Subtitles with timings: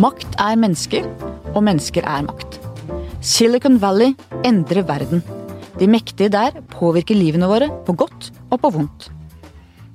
[0.00, 1.04] Makt er mennesker,
[1.52, 2.54] og mennesker er makt.
[3.26, 4.14] Silicon Valley
[4.48, 5.20] endrer verden.
[5.76, 9.10] De mektige der påvirker livene våre på godt og på vondt.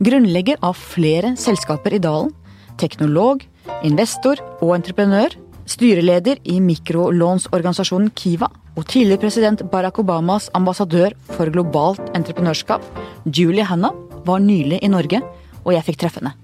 [0.05, 2.29] Grunnlegger av flere selskaper i dalen,
[2.77, 3.47] teknolog,
[3.87, 12.03] investor og entreprenør, styreleder i mikrolånsorganisasjonen Kiva og tidligere president Barack Obamas ambassadør for globalt
[12.13, 12.83] entreprenørskap,
[13.25, 13.89] Julie Hanna,
[14.27, 15.23] var nylig i Norge,
[15.63, 16.35] og jeg fikk treffe henne.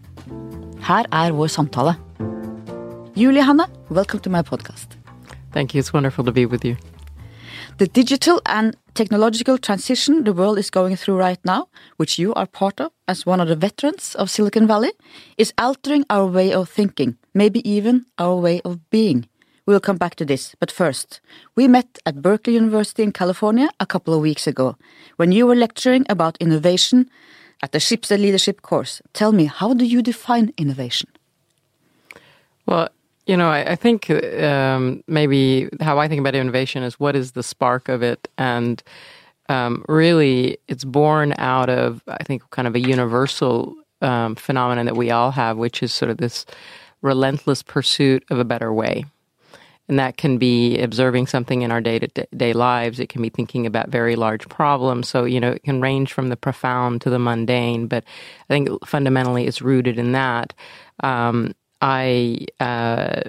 [0.87, 1.99] Her er vår samtale.
[3.13, 4.87] Julie Hanna, welcome to my podcast.
[5.51, 5.79] Thank you.
[5.79, 6.77] It's wonderful to be with you.
[7.77, 12.45] The digital and technological transition the world is going through right now, which you are
[12.45, 14.93] part of as one of the veterans of Silicon Valley,
[15.37, 19.27] is altering our way of thinking, maybe even our way of being.
[19.65, 21.19] We will come back to this, but first,
[21.53, 24.77] we met at Berkeley University in California a couple of weeks ago
[25.17, 27.09] when you were lecturing about innovation
[27.61, 29.01] at the Schibsted Leadership course.
[29.11, 31.09] Tell me, how do you define innovation?
[32.65, 32.87] Well,
[33.25, 37.31] you know, I, I think um, maybe how I think about innovation is what is
[37.33, 38.81] the spark of it, and
[39.49, 44.97] um, really, it's born out of I think kind of a universal um, phenomenon that
[44.97, 46.45] we all have, which is sort of this
[47.01, 49.05] relentless pursuit of a better way.
[49.87, 52.99] And that can be observing something in our day to day lives.
[52.99, 55.09] It can be thinking about very large problems.
[55.09, 58.05] So, you know, it can range from the profound to the mundane, but
[58.49, 60.53] I think fundamentally it's rooted in that.
[61.03, 63.21] Um, I uh,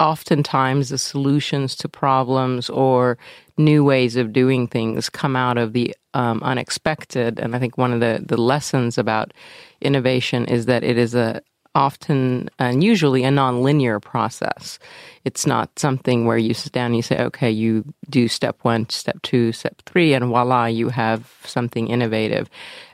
[0.00, 3.18] oftentimes the solutions to problems or
[3.56, 7.38] new ways of doing things come out of the um, unexpected.
[7.38, 9.32] And I think one of the, the lessons about
[9.80, 11.42] innovation is that it is a
[11.74, 14.78] often and usually a nonlinear process.
[15.24, 18.88] It's not something where you sit down and you say, okay, you do step one,
[18.88, 22.48] step two, step three, and voila, you have something innovative.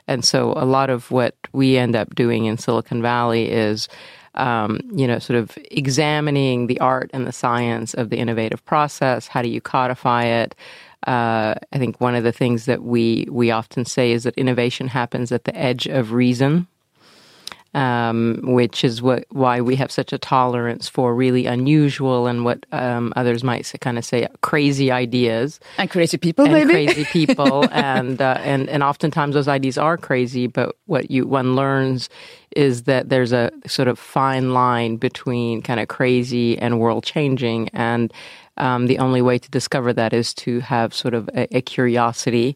[0.09, 3.87] And so a lot of what we end up doing in Silicon Valley is
[4.35, 9.27] um, you know, sort of examining the art and the science of the innovative process.
[9.27, 10.55] How do you codify it?
[11.07, 14.87] Uh, I think one of the things that we we often say is that innovation
[14.87, 16.67] happens at the edge of reason
[17.73, 22.65] um, which is what why we have such a tolerance for really unusual and what
[22.71, 25.59] um, others might say, kind of say crazy ideas.
[25.77, 26.71] And crazy people, and maybe?
[26.71, 30.47] crazy people, and uh, and and oftentimes those ideas are crazy.
[30.47, 32.09] But what you one learns
[32.55, 37.69] is that there's a sort of fine line between kind of crazy and world changing,
[37.69, 38.13] and
[38.57, 42.55] um, the only way to discover that is to have sort of a, a curiosity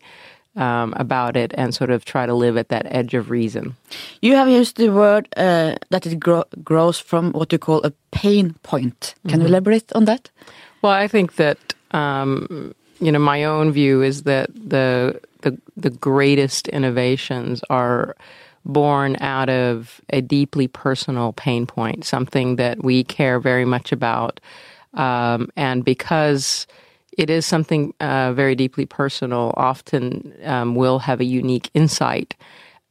[0.57, 3.75] um, about it and sort of try to live at that edge of reason.
[4.21, 7.91] You have used the word uh, that it gro grows from what you call a
[8.11, 8.99] pain point.
[8.99, 9.31] Can mm -hmm.
[9.31, 9.47] you mm-hmm.
[9.47, 10.31] elaborate on that?
[10.81, 11.57] Well, I think that
[11.91, 18.15] um, you know my own view is that the the the greatest innovations are
[18.63, 24.39] born out of a deeply personal pain point, something that we care very much about,
[24.93, 26.67] um, and because
[27.17, 29.53] it is something uh, very deeply personal.
[29.57, 32.35] Often um, we'll have a unique insight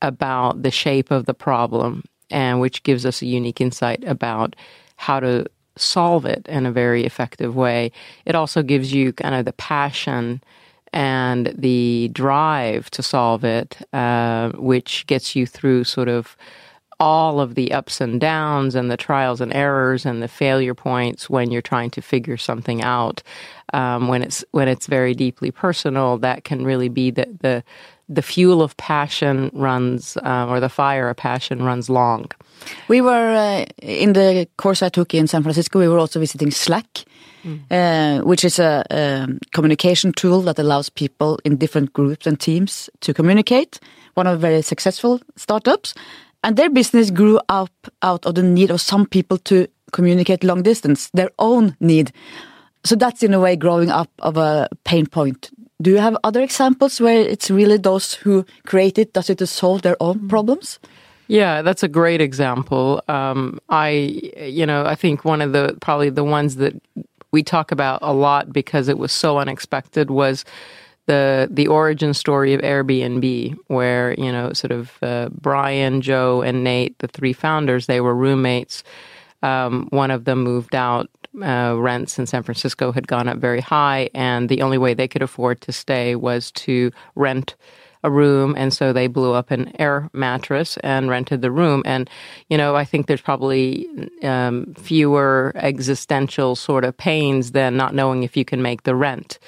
[0.03, 4.57] about the shape of the problem, and which gives us a unique insight about
[4.97, 7.93] how to solve it in a very effective way.
[8.25, 10.43] It also gives you kind of the passion
[10.93, 16.37] and the drive to solve it, uh, which gets you through sort of
[16.99, 21.29] all of the ups and downs and the trials and errors and the failure points
[21.29, 23.23] when you're trying to figure something out.
[23.73, 27.65] Um, when it's when it's very deeply personal, that can really be the the
[28.09, 32.31] the fuel of passion runs, uh, or the fire of passion runs long.
[32.89, 35.81] We were uh, in the course I took in San Francisco.
[35.81, 37.05] We were also visiting Slack,
[37.45, 37.61] mm.
[37.71, 42.89] uh, which is a, a communication tool that allows people in different groups and teams
[43.01, 43.81] to communicate.
[44.15, 45.93] One of the very successful startups,
[46.43, 50.63] and their business grew up out of the need of some people to communicate long
[50.63, 52.13] distance, their own need.
[52.85, 55.51] So that's in a way growing up of a pain point.
[55.83, 59.47] Do you have other examples where it's really those who create it, does it to
[59.47, 60.29] solve their own mm.
[60.29, 60.79] problems?
[61.29, 63.03] Yeah, that's a great example.
[63.09, 63.89] Um, I,
[64.39, 66.81] you know, I think one of the probably the ones that
[67.33, 70.45] we talk about a lot because it was so unexpected was
[71.07, 76.63] the the origin story of Airbnb, where you know, sort of uh, Brian, Joe, and
[76.65, 78.85] Nate, the three founders, they were roommates.
[79.43, 81.09] Um, one of them moved out.
[81.43, 85.09] Uh, rents in San Francisco had gone up very high, and the only way they
[85.09, 87.55] could afford to stay was to rent
[88.03, 92.09] a room and so they blew up an air mattress and rented the room and
[92.49, 93.89] you know i think there's probably
[94.23, 99.41] um, fewer existential sort of pains than not knowing if you can make the rent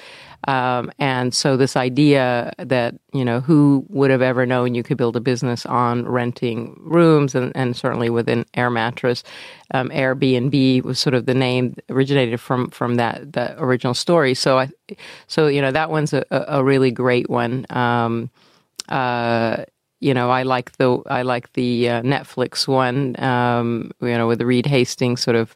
[0.47, 4.97] Um, and so this idea that, you know, who would have ever known you could
[4.97, 9.23] build a business on renting rooms and, and certainly within Air Mattress,
[9.73, 14.33] um, Airbnb was sort of the name originated from, from that, the original story.
[14.33, 14.69] So I,
[15.27, 17.65] so, you know, that one's a, a really great one.
[17.69, 18.29] Um,
[18.87, 19.65] uh,
[19.99, 23.21] you know, I like the I like the uh, Netflix one.
[23.21, 25.53] Um, you know, with Reed Hastings, sort of,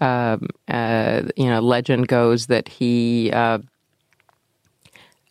[0.00, 3.58] um, uh, you know, legend goes that he uh,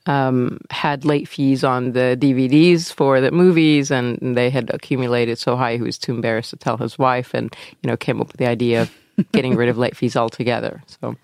[0.08, 5.56] um, had late fees on the DVDs for the movies, and they had accumulated so
[5.56, 8.38] high he was too embarrassed to tell his wife, and you know, came up with
[8.38, 8.92] the idea of
[9.32, 10.82] getting rid of late fees altogether.
[10.86, 11.16] So,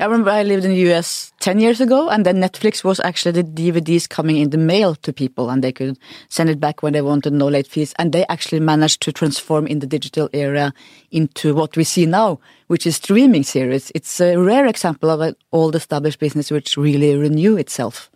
[0.00, 3.40] I remember I lived in the US ten years ago, and then Netflix was actually
[3.40, 5.96] the DVDs coming in the mail to people, and they could
[6.28, 9.66] send it back when they wanted no late fees, and they actually managed to transform
[9.66, 10.72] in the digital era
[11.12, 13.92] into what we see now, which is streaming series.
[13.94, 18.10] It's a rare example of an old established business which really renew itself.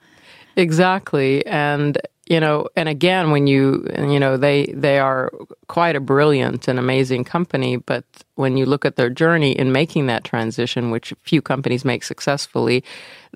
[0.58, 1.46] Exactly.
[1.46, 5.32] And you know, and again, when you, you know, they they are
[5.68, 10.08] quite a brilliant and amazing company, but when you look at their journey in making
[10.08, 12.84] that transition, which few companies make successfully,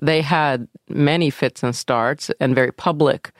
[0.01, 3.31] they had many fits and starts and very public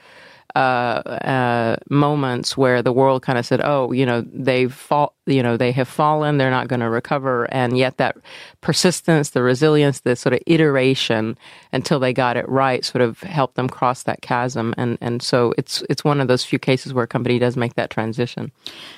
[0.54, 5.42] uh, uh, moments where the world kind of said, "Oh, you know, they've fall, you
[5.42, 6.38] know, they have fallen.
[6.38, 8.16] They're not going to recover." And yet, that
[8.60, 11.36] persistence, the resilience, the sort of iteration
[11.72, 14.74] until they got it right, sort of helped them cross that chasm.
[14.76, 17.74] And and so it's it's one of those few cases where a company does make
[17.74, 18.52] that transition.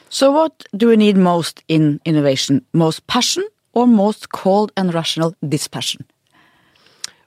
[0.08, 2.64] So, what do we need most in innovation?
[2.72, 6.06] Most passion or most cold and rational dispassion?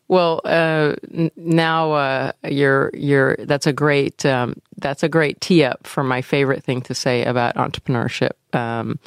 [0.09, 0.95] Well, uh,
[1.37, 6.23] now uh, you're you're that's a great um, that's a great tee up for my
[6.23, 8.97] favorite thing to say about entrepreneurship um,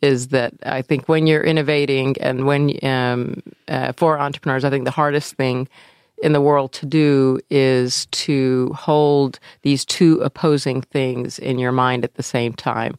[0.00, 4.86] is that I think when you're innovating and when um, uh, for entrepreneurs, I think
[4.86, 5.68] the hardest thing
[6.22, 12.02] in the world to do is to hold these two opposing things in your mind
[12.02, 12.96] at the same time.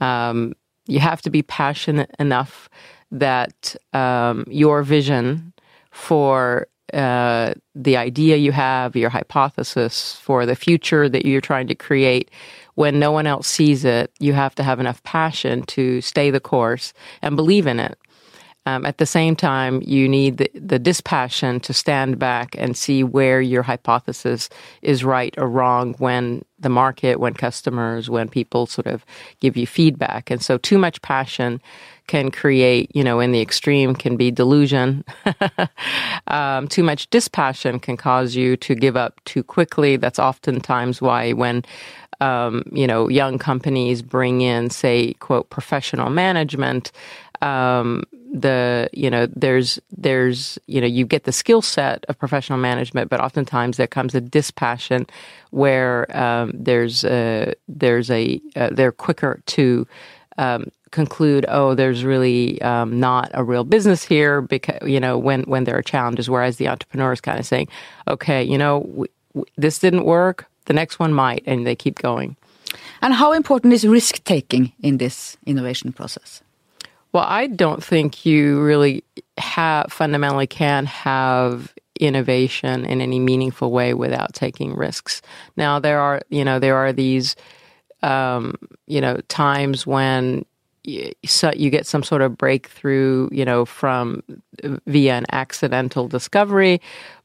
[0.00, 0.54] Um,
[0.86, 2.70] you have to be passionate enough
[3.10, 5.52] that um, your vision
[5.90, 11.74] for uh, the idea you have, your hypothesis for the future that you're trying to
[11.74, 12.30] create,
[12.74, 16.40] when no one else sees it, you have to have enough passion to stay the
[16.40, 16.92] course
[17.22, 17.98] and believe in it.
[18.66, 23.04] Um, at the same time, you need the, the dispassion to stand back and see
[23.04, 24.48] where your hypothesis
[24.80, 29.04] is right or wrong when the market, when customers, when people sort of
[29.40, 30.30] give you feedback.
[30.30, 31.60] And so, too much passion
[32.06, 35.04] can create, you know, in the extreme can be delusion.
[36.26, 39.96] um, too much dispassion can cause you to give up too quickly.
[39.96, 41.64] That's oftentimes why when
[42.20, 46.92] um, you know, young companies bring in, say, quote, professional management,
[47.42, 48.04] um,
[48.34, 53.08] the you know there's there's you know you get the skill set of professional management
[53.08, 55.06] but oftentimes there comes a dispassion
[55.50, 59.86] where um, there's a there's a uh, they're quicker to
[60.36, 65.42] um, conclude oh there's really um, not a real business here because you know when
[65.42, 67.68] when there are challenges whereas the entrepreneur is kind of saying
[68.08, 71.96] okay you know w- w- this didn't work the next one might and they keep
[71.98, 72.36] going
[73.02, 76.42] and how important is risk taking in this innovation process
[77.14, 79.04] well, I don't think you really
[79.38, 85.22] have fundamentally can have innovation in any meaningful way without taking risks.
[85.56, 87.36] Now there are, you know, there are these,
[88.02, 88.56] um,
[88.88, 90.44] you know, times when
[91.24, 94.22] so you get some sort of breakthrough, you know, from
[94.86, 96.80] via an accidental discovery.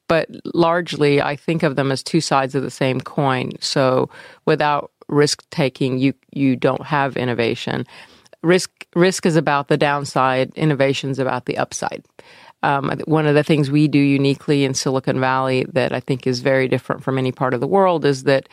[0.08, 3.52] But largely, I think of them as two sides of the same coin.
[3.60, 4.10] So
[4.46, 7.86] without risk taking, you you don't have innovation
[8.42, 12.06] risk risk is about the downside, innovation is about the upside.
[12.62, 16.42] Um, one of the things we do uniquely in Silicon Valley that I think is
[16.42, 18.50] very different from any part of the world is that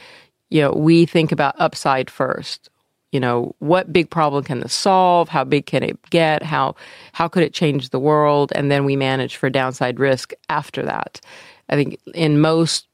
[0.51, 2.71] you know we think about upside first.
[3.13, 5.29] You know, what big problem can this solve?
[5.29, 6.43] How big can it get?
[6.43, 6.75] How
[7.13, 8.53] how could it change the world?
[8.55, 11.21] And then we manage for downside risk after that.
[11.69, 12.87] I think in most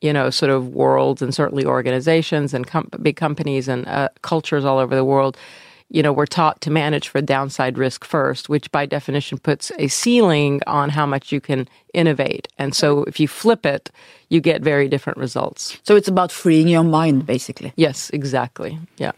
[0.00, 4.64] you know sort of worlds and certainly organizations and com- big companies and uh, cultures
[4.64, 5.36] all over the world
[5.92, 9.88] you know, we're taught to manage for downside risk first, which by definition puts a
[9.88, 12.48] ceiling on how much you can innovate.
[12.58, 13.90] And so if you flip it,
[14.30, 15.78] you get very different results.
[15.82, 17.74] So it's about freeing your mind, basically.
[17.76, 18.78] Yes, exactly.
[18.96, 19.12] Yeah.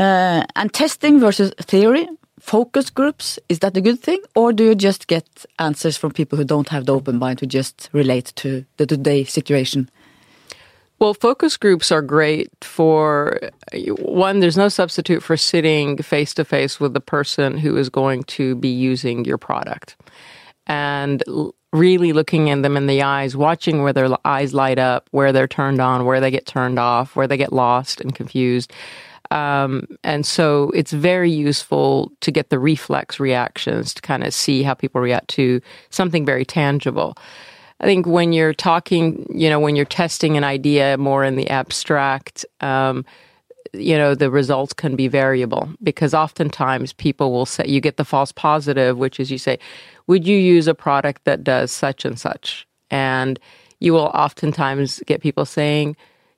[0.00, 2.08] Uh, and testing versus theory,
[2.40, 4.18] focus groups, is that a good thing?
[4.34, 7.46] Or do you just get answers from people who don't have the open mind to
[7.46, 9.90] just relate to the today situation?
[11.00, 13.38] Well, focus groups are great for
[13.98, 18.22] one, there's no substitute for sitting face to face with the person who is going
[18.24, 19.96] to be using your product.
[20.66, 21.22] And
[21.74, 25.46] really looking in them in the eyes, watching where their eyes light up, where they're
[25.46, 28.72] turned on, where they get turned off, where they get lost and confused.
[29.30, 34.62] Um, and so it's very useful to get the reflex reactions to kind of see
[34.62, 35.60] how people react to
[35.90, 37.16] something very tangible.
[37.80, 41.48] I think when you're talking, you know, when you're testing an idea more in the
[41.48, 43.04] abstract, um,
[43.72, 48.04] you know, the results can be variable because oftentimes people will say, you get the
[48.04, 49.58] false positive, which is you say,
[50.08, 52.66] would you use a product that does such and such?
[52.90, 53.38] And
[53.78, 55.96] you will oftentimes get people saying,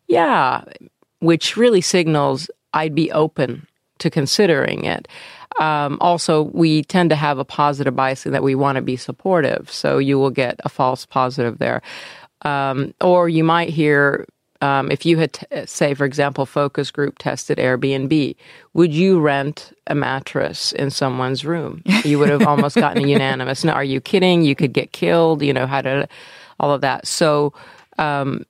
[0.09, 0.63] yeah,
[1.21, 3.67] which really signals I'd be open
[3.99, 5.09] to considering it.
[5.61, 8.97] Um, also, we tend to have a positive bias in that we want to be
[8.97, 9.71] supportive.
[9.71, 11.83] So you will get a false positive there.
[12.43, 14.27] Um, or you might hear
[14.63, 18.37] um, if you had, t- say, for example, focus group tested Airbnb,
[18.75, 21.83] would you rent a mattress in someone's room?
[22.05, 23.65] You would have almost gotten a unanimous.
[23.65, 24.43] No, are you kidding?
[24.43, 25.43] You could get killed.
[25.43, 26.09] You know how to,
[26.59, 27.07] all of that.
[27.07, 27.53] So
[27.99, 28.45] um,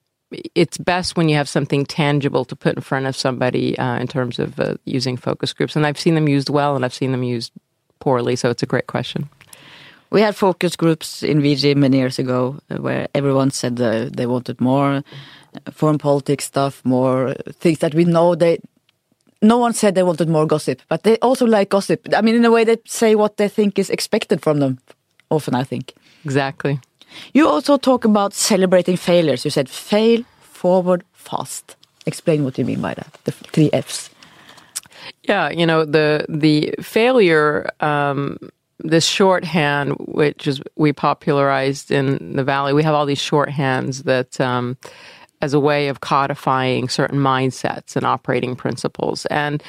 [0.54, 4.06] it's best when you have something tangible to put in front of somebody uh, in
[4.06, 5.76] terms of uh, using focus groups.
[5.76, 7.52] And I've seen them used well, and I've seen them used
[8.00, 8.36] poorly.
[8.36, 9.28] So it's a great question.
[10.10, 14.26] We had focus groups in VG many years ago uh, where everyone said uh, they
[14.26, 15.02] wanted more
[15.72, 18.58] foreign politics stuff, more things that we know they.
[19.40, 22.06] No one said they wanted more gossip, but they also like gossip.
[22.14, 24.78] I mean, in a way, they say what they think is expected from them.
[25.30, 25.94] Often, I think.
[26.24, 26.78] Exactly.
[27.32, 29.44] You also talk about celebrating failures.
[29.44, 31.76] You said fail, forward, fast.
[32.06, 33.18] Explain what you mean by that.
[33.24, 34.10] The three Fs.
[35.28, 37.70] Yeah, you know the the failure.
[37.80, 38.38] Um,
[38.84, 44.40] this shorthand, which is we popularized in the valley, we have all these shorthands that
[44.40, 44.76] um,
[45.40, 49.26] as a way of codifying certain mindsets and operating principles.
[49.26, 49.62] And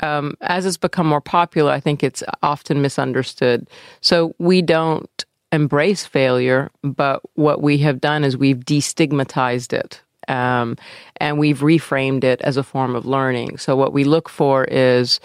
[0.00, 3.68] um, as it's become more popular, I think it's often misunderstood.
[4.00, 10.02] So we don't embrace failure, but what we have done is we've destigmatized it.
[10.28, 10.76] Um,
[11.18, 13.58] and we've reframed it as a form of learning.
[13.58, 15.20] So, what we look for is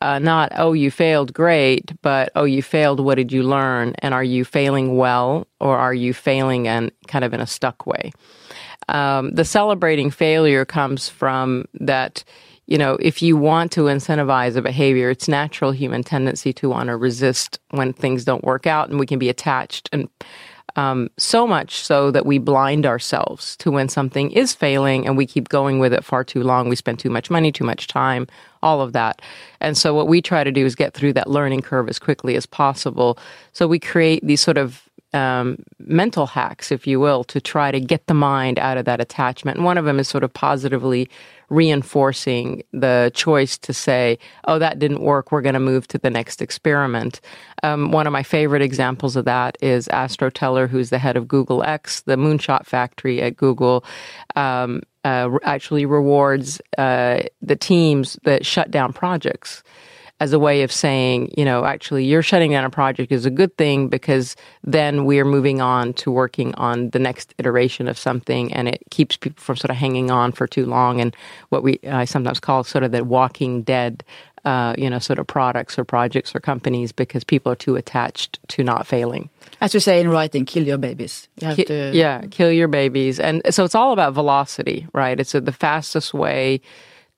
[0.00, 3.94] uh, not, oh, you failed, great, but, oh, you failed, what did you learn?
[3.98, 7.86] And are you failing well, or are you failing and kind of in a stuck
[7.86, 8.10] way?
[8.88, 12.24] Um, the celebrating failure comes from that
[12.70, 16.86] you know, if you want to incentivize a behavior, it's natural human tendency to want
[16.86, 20.08] to resist when things don't work out, and we can be attached and
[20.76, 25.26] um, so much so that we blind ourselves to when something is failing and we
[25.26, 26.68] keep going with it far too long.
[26.68, 28.28] We spend too much money, too much time,
[28.62, 29.20] all of that.
[29.60, 32.36] And so, what we try to do is get through that learning curve as quickly
[32.36, 33.18] as possible.
[33.52, 37.80] So, we create these sort of um, mental hacks, if you will, to try to
[37.80, 39.56] get the mind out of that attachment.
[39.56, 41.08] And one of them is sort of positively
[41.48, 46.10] reinforcing the choice to say, oh, that didn't work, we're going to move to the
[46.10, 47.20] next experiment.
[47.64, 51.26] Um, one of my favorite examples of that is Astro Teller, who's the head of
[51.26, 53.84] Google X, the moonshot factory at Google.
[54.36, 59.62] Um, uh, actually rewards uh, the teams that shut down projects
[60.20, 63.30] as a way of saying, you know, actually, you're shutting down a project is a
[63.30, 68.52] good thing because then we're moving on to working on the next iteration of something,
[68.52, 71.00] and it keeps people from sort of hanging on for too long.
[71.00, 71.16] And
[71.48, 74.04] what we I sometimes call sort of the walking dead,
[74.44, 78.38] uh, you know, sort of products or projects or companies because people are too attached
[78.48, 79.30] to not failing.
[79.62, 81.28] As you say in writing, kill your babies.
[81.40, 81.92] You Ki- to...
[81.94, 85.18] Yeah, kill your babies, and so it's all about velocity, right?
[85.18, 86.60] It's a, the fastest way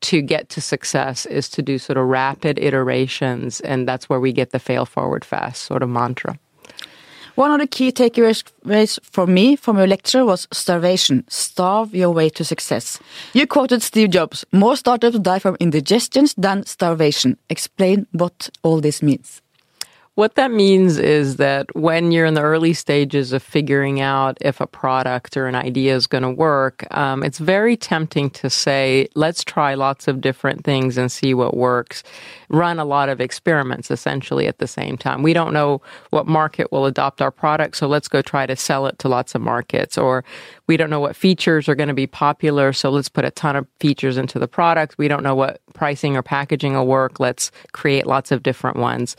[0.02, 4.32] to get to success is to do sort of rapid iterations, and that's where we
[4.32, 6.38] get the fail forward fast sort of mantra.
[7.35, 11.25] One of the key takeaways for me from your lecture was starvation.
[11.28, 12.99] Starve your way to success.
[13.32, 17.38] You quoted Steve Jobs more startups die from indigestions than starvation.
[17.49, 19.40] Explain what all this means.
[20.14, 24.61] What that means is that when you're in the early stages of figuring out if
[24.61, 29.09] a product or an idea is going to work, um, it's very tempting to say,
[29.14, 32.02] let's try lots of different things and see what works.
[32.50, 35.23] Run a lot of experiments essentially at the same time.
[35.23, 38.87] We don't know what market will adopt our product, so let's go try to sell
[38.87, 39.97] it to lots of markets.
[39.97, 40.25] Or
[40.66, 43.57] we don't know what features are going to be popular, so let's put a ton
[43.57, 44.99] of features into the product.
[44.99, 47.19] We don't know what pricing or packaging will work.
[47.19, 49.16] Let's create lots of different ones.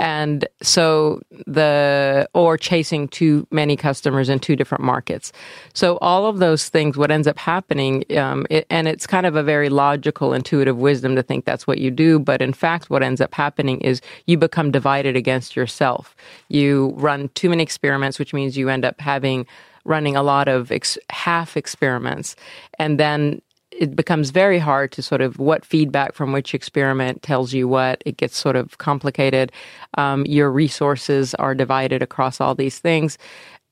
[0.00, 0.29] And
[0.62, 5.32] so the, or chasing too many customers in two different markets.
[5.74, 9.36] So all of those things, what ends up happening, um, it, and it's kind of
[9.36, 12.18] a very logical, intuitive wisdom to think that's what you do.
[12.18, 16.14] But in fact, what ends up happening is you become divided against yourself.
[16.48, 19.46] You run too many experiments, which means you end up having
[19.84, 22.36] running a lot of ex- half experiments
[22.78, 23.40] and then
[23.80, 28.02] it becomes very hard to sort of what feedback from which experiment tells you what.
[28.06, 29.52] It gets sort of complicated.
[29.98, 33.18] Um, your resources are divided across all these things.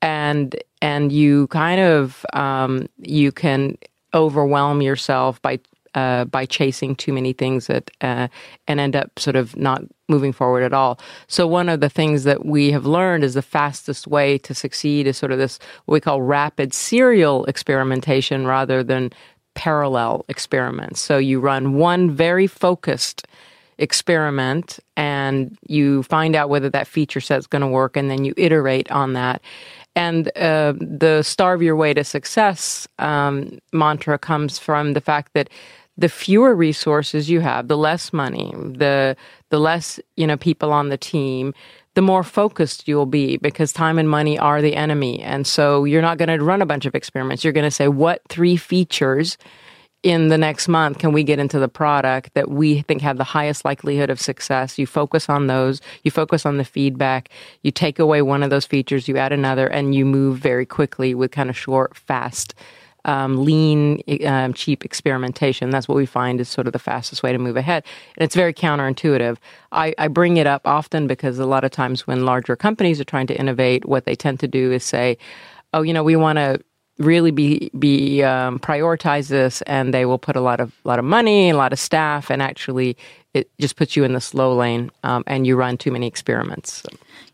[0.01, 3.77] and and you kind of um, you can
[4.15, 5.59] overwhelm yourself by
[5.95, 8.29] uh, by chasing too many things that uh,
[8.67, 10.99] and end up sort of not moving forward at all.
[11.27, 15.07] So one of the things that we have learned is the fastest way to succeed
[15.07, 19.11] is sort of this what we call rapid serial experimentation rather than
[19.59, 21.01] parallel experiments.
[21.01, 23.27] So you run one very focused
[23.77, 28.23] experiment and you find out whether that feature set is going to work and then
[28.23, 29.41] you iterate on that.
[29.97, 35.49] And uh, the starve your way to success um, mantra comes from the fact that
[35.97, 39.17] the fewer resources you have, the less money, the
[39.49, 41.53] the less you know people on the team,
[41.99, 45.19] the more focused you'll be because time and money are the enemy.
[45.19, 47.43] And so you're not going to run a bunch of experiments.
[47.43, 49.37] You're going to say what three features
[50.01, 53.25] in the next month can we get into the product that we think have the
[53.25, 57.27] highest likelihood of success you focus on those you focus on the feedback
[57.63, 61.13] you take away one of those features you add another and you move very quickly
[61.13, 62.53] with kind of short fast
[63.05, 65.69] um, lean, um, cheap experimentation.
[65.69, 67.83] That's what we find is sort of the fastest way to move ahead.
[68.17, 69.37] And it's very counterintuitive.
[69.71, 73.05] I, I bring it up often because a lot of times when larger companies are
[73.05, 75.17] trying to innovate, what they tend to do is say,
[75.73, 76.59] oh, you know, we want to
[76.97, 81.05] really be be um, prioritize this, and they will put a lot of lot of
[81.05, 82.97] money, a lot of staff, and actually
[83.33, 86.83] it just puts you in the slow lane, um, and you run too many experiments.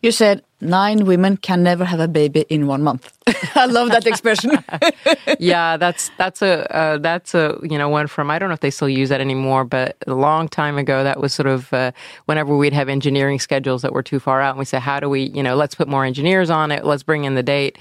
[0.01, 3.17] You said nine women can never have a baby in one month.
[3.55, 4.51] I love that expression.
[5.39, 8.59] yeah, that's that's a uh, that's a you know one from I don't know if
[8.59, 11.91] they still use that anymore, but a long time ago that was sort of uh,
[12.25, 15.09] whenever we'd have engineering schedules that were too far out, and we say how do
[15.09, 17.77] we you know let's put more engineers on it, let's bring in the date.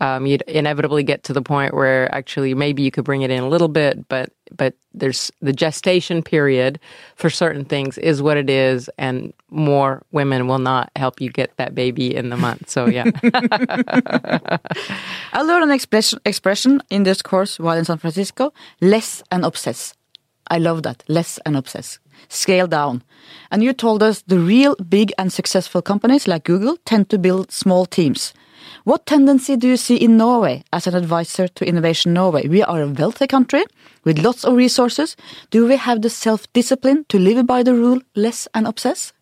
[0.00, 3.42] Um, you'd inevitably get to the point where actually maybe you could bring it in
[3.42, 6.78] a little bit, but but there's the gestation period
[7.16, 11.56] for certain things is what it is, and more women will not help you get
[11.56, 12.68] that baby in the month.
[12.68, 13.10] So yeah.
[15.32, 19.94] I learned an expression expression in this course while in San Francisco: less and obsess.
[20.50, 21.04] I love that.
[21.08, 22.00] Less and obsess.
[22.28, 23.02] Scale down.
[23.50, 27.52] And you told us the real big and successful companies like Google tend to build
[27.52, 28.34] small teams.
[28.84, 32.48] What tendency do you see in Norway as an advisor to Innovation Norway?
[32.48, 33.64] We are a wealthy country
[34.04, 35.16] with lots of resources.
[35.50, 39.12] Do we have the self-discipline to live by the rule less and obsess?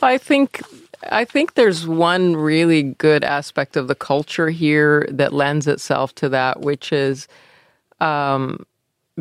[0.00, 0.62] Well, I think
[1.10, 6.28] I think there's one really good aspect of the culture here that lends itself to
[6.30, 7.28] that, which is
[8.00, 8.64] um,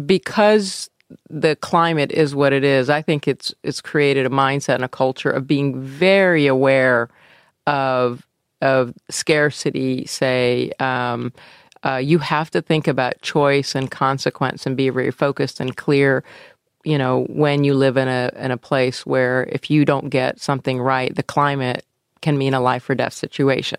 [0.05, 0.89] because
[1.29, 2.89] the climate is what it is.
[2.89, 7.09] I think it's it's created a mindset and a culture of being very aware
[7.67, 8.25] of
[8.61, 10.05] of scarcity.
[10.05, 10.71] Say.
[10.79, 11.33] Um,
[11.85, 16.23] uh, you have to think about choice and consequence and be very focused and clear
[16.83, 20.39] you know when you live in a in a place where if you don't get
[20.39, 21.85] something right the climate
[22.23, 23.77] can mean a life or death situation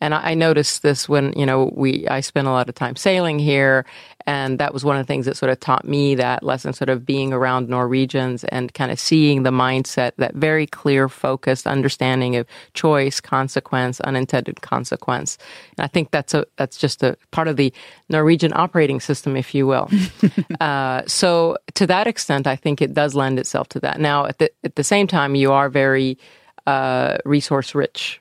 [0.00, 2.96] and I, I noticed this when you know we I spent a lot of time
[2.96, 3.86] sailing here,
[4.26, 6.88] and that was one of the things that sort of taught me that lesson, sort
[6.88, 12.36] of being around Norwegians and kind of seeing the mindset, that very clear, focused understanding
[12.36, 15.38] of choice, consequence, unintended consequence.
[15.78, 17.72] And I think that's a that's just a part of the
[18.08, 19.90] Norwegian operating system, if you will.
[20.60, 24.00] uh, so to that extent, I think it does lend itself to that.
[24.00, 26.18] Now, at the at the same time, you are very
[26.66, 28.20] uh, resource rich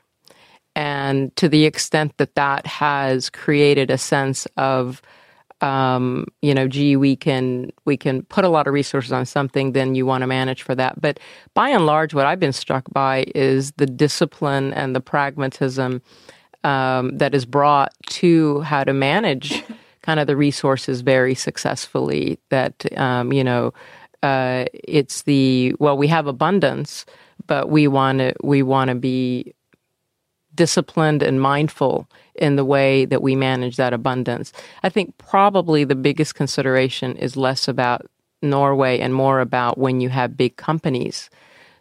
[0.76, 5.02] and to the extent that that has created a sense of
[5.62, 9.72] um, you know, gee, we can we can put a lot of resources on something,
[9.72, 11.00] then you want to manage for that.
[11.02, 11.20] But
[11.54, 16.02] by and large, what I've been struck by is the discipline and the pragmatism
[16.64, 19.64] um, that is brought to how to manage
[20.02, 22.38] kind of the resources very successfully.
[22.50, 23.74] That um, you know,
[24.24, 27.06] uh, it's the well, we have abundance,
[27.48, 29.54] but we want to we want to be
[30.54, 34.54] disciplined and mindful in the way that we manage that abundance.
[34.84, 38.06] I think probably the biggest consideration is less about
[38.42, 41.30] Norway and more about when you have big companies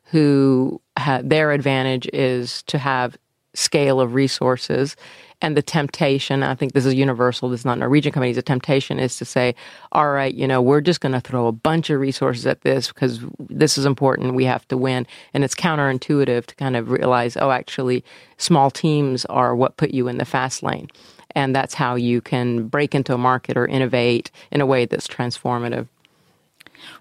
[0.04, 0.80] who
[1.22, 3.16] their advantage is to have
[3.54, 4.96] scale of resources
[5.44, 8.98] and the temptation i think this is universal this is not norwegian companies the temptation
[8.98, 9.54] is to say
[9.92, 12.88] all right you know we're just going to throw a bunch of resources at this
[12.88, 15.06] because this is important we have to win.
[15.32, 18.04] And it's counterintuitive to kind of realize oh actually
[18.38, 20.88] small teams are what put you in the fast lane.
[21.34, 25.08] And that's how you can break into a market or innovate in a way that's
[25.08, 25.88] transformative.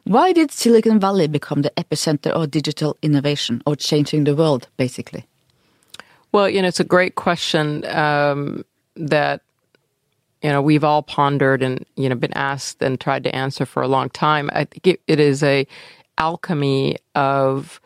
[0.06, 5.25] Why did Silicon Valley become the epicenter of digital innovation or changing the world, basically?
[6.34, 8.65] Well, you know, it's a great question um,
[8.96, 9.41] that
[10.41, 13.82] you know we've all pondered and you know been asked and tried to answer for
[13.82, 14.50] a long time.
[14.54, 15.65] I think it, it is a
[16.17, 17.80] alchemy of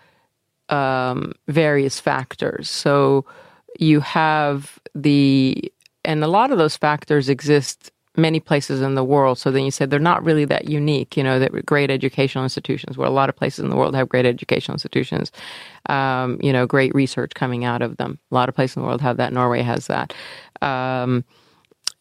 [0.69, 2.69] um, various factors.
[2.69, 3.25] So
[3.79, 5.71] you have the,
[6.03, 9.37] and a lot of those factors exist many places in the world.
[9.37, 12.97] So then you said they're not really that unique, you know, that great educational institutions,
[12.97, 15.31] where a lot of places in the world have great educational institutions,
[15.89, 18.19] um, you know, great research coming out of them.
[18.31, 19.33] A lot of places in the world have that.
[19.33, 20.13] Norway has that.
[20.61, 21.23] Um,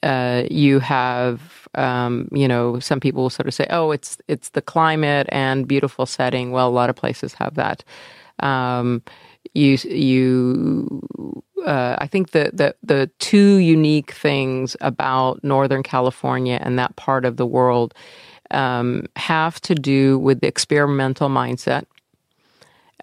[0.02, 4.50] uh, you have, um, you know, some people will sort of say, "Oh, it's it's
[4.50, 7.84] the climate and beautiful setting." Well, a lot of places have that.
[9.56, 11.02] You you
[11.66, 17.24] uh, I think the, the the two unique things about Northern California and that part
[17.24, 17.94] of the world
[18.50, 21.84] um, have to do with the experimental mindset.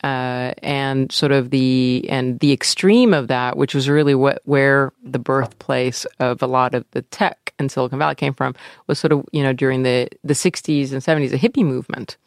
[0.04, 4.92] Uh, and sort of the and the extreme of that, which was really what where
[5.02, 8.54] the birthplace of a lot of the tech in Silicon Valley came from,
[8.88, 12.18] was sort of you know during the the 60s and 70s, the hippie movement,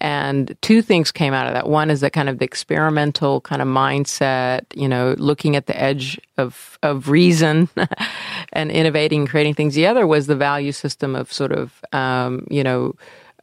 [0.00, 1.68] and two things came out of that.
[1.68, 5.78] One is that kind of the experimental kind of mindset, you know, looking at the
[5.80, 7.68] edge of, of reason
[8.52, 9.74] and innovating, creating things.
[9.74, 12.94] The other was the value system of sort of, um, you know,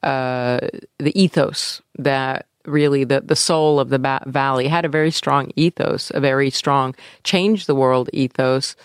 [0.01, 0.59] uh,
[0.97, 5.51] the ethos that really the, the soul of the ba- valley had a very strong
[5.55, 8.75] ethos, a very strong change the world ethos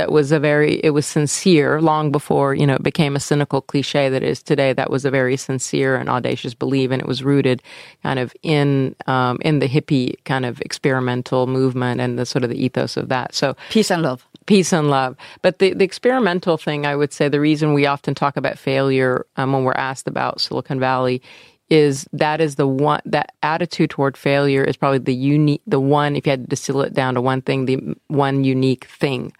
[0.00, 3.60] that was a very it was sincere long before you know it became a cynical
[3.60, 4.72] cliche that is today.
[4.72, 7.62] That was a very sincere and audacious belief and it was rooted
[8.02, 12.48] kind of in um, in the hippie kind of experimental movement and the sort of
[12.48, 13.34] the ethos of that.
[13.34, 14.26] So peace and love.
[14.46, 15.16] Peace and love.
[15.42, 19.26] But the, the experimental thing i would say the reason we often talk about failure
[19.36, 21.20] um, when we're asked about silicon valley
[21.68, 26.16] is that is the one that attitude toward failure is probably the unique the one
[26.16, 29.32] if you had to distill it down to one thing the one unique thing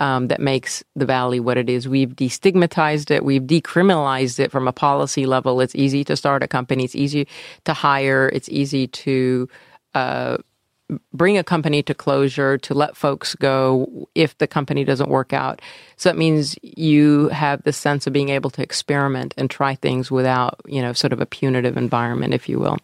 [0.00, 1.86] um, that makes the valley what it is.
[1.86, 3.22] We've destigmatized it.
[3.22, 5.60] We've decriminalized it from a policy level.
[5.60, 6.84] It's easy to start a company.
[6.84, 7.28] It's easy
[7.66, 8.30] to hire.
[8.32, 9.48] It's easy to
[9.94, 10.38] uh,
[11.12, 15.60] bring a company to closure, to let folks go if the company doesn't work out.
[15.96, 20.10] So that means you have the sense of being able to experiment and try things
[20.10, 22.78] without, you know, sort of a punitive environment, if you will.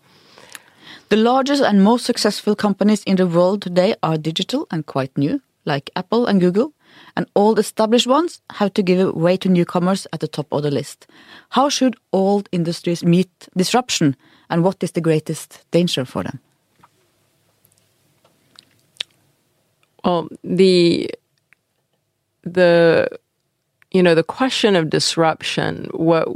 [1.08, 5.40] The largest and most successful companies in the world today are digital and quite new,
[5.64, 6.74] like Apple and Google
[7.16, 10.70] and old established ones have to give way to newcomers at the top of the
[10.70, 11.06] list.
[11.50, 14.16] How should old industries meet disruption,
[14.50, 16.38] and what is the greatest danger for them?
[20.04, 21.10] Well, the
[22.42, 23.08] the
[23.90, 25.88] you know the question of disruption.
[25.92, 26.28] What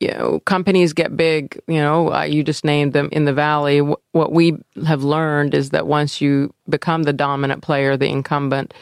[0.00, 1.60] you know, companies get big.
[1.66, 3.80] You know, uh, you just named them in the valley.
[3.80, 8.72] what we have learned is that once you become the dominant player, the incumbent,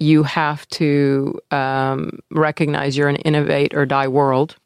[0.00, 4.56] you have to um, recognize you're an innovate or die world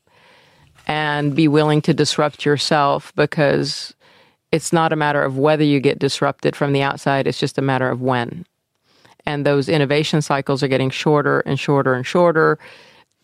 [0.87, 3.95] and be willing to disrupt yourself because
[4.53, 7.63] it's not a matter of whether you get disrupted from the outside, it's just a
[7.63, 8.47] matter of when.
[9.27, 12.59] And those innovation cycles are getting shorter and shorter and shorter.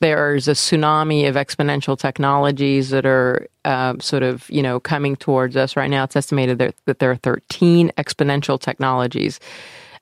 [0.00, 5.56] There's a tsunami of exponential technologies that are uh, sort of, you know, coming towards
[5.56, 6.04] us right now.
[6.04, 9.38] It's estimated that, that there are 13 exponential technologies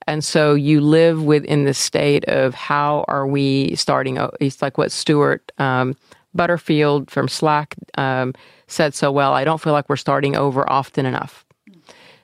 [0.09, 4.18] and so you live within the state of how are we starting?
[4.40, 5.94] It's like what Stuart um,
[6.35, 8.33] Butterfield from Slack um,
[8.68, 9.35] said so well.
[9.35, 11.44] I don't feel like we're starting over often enough.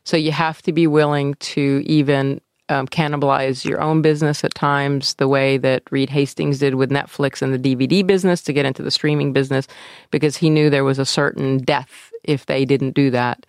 [0.02, 5.12] So you have to be willing to even um, cannibalize your own business at times,
[5.14, 8.82] the way that Reed Hastings did with Netflix and the DVD business to get into
[8.82, 9.68] the streaming business,
[10.10, 13.44] because he knew there was a certain death if they didn't do that.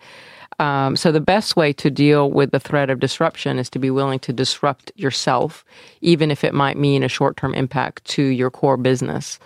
[0.58, 3.90] Um, so the best way to deal with the threat of disruption is to be
[3.90, 5.64] willing to disrupt yourself,
[6.00, 9.38] even if it might mean a short-term impact to your core business.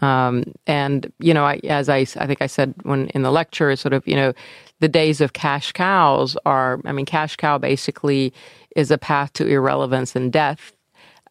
[0.00, 3.74] Um, and you know, I, as I, I think I said when in the lecture,
[3.76, 4.34] sort of, you know,
[4.80, 6.80] the days of cash cows are.
[6.84, 8.32] I mean, cash cow basically
[8.74, 10.72] is a path to irrelevance and death.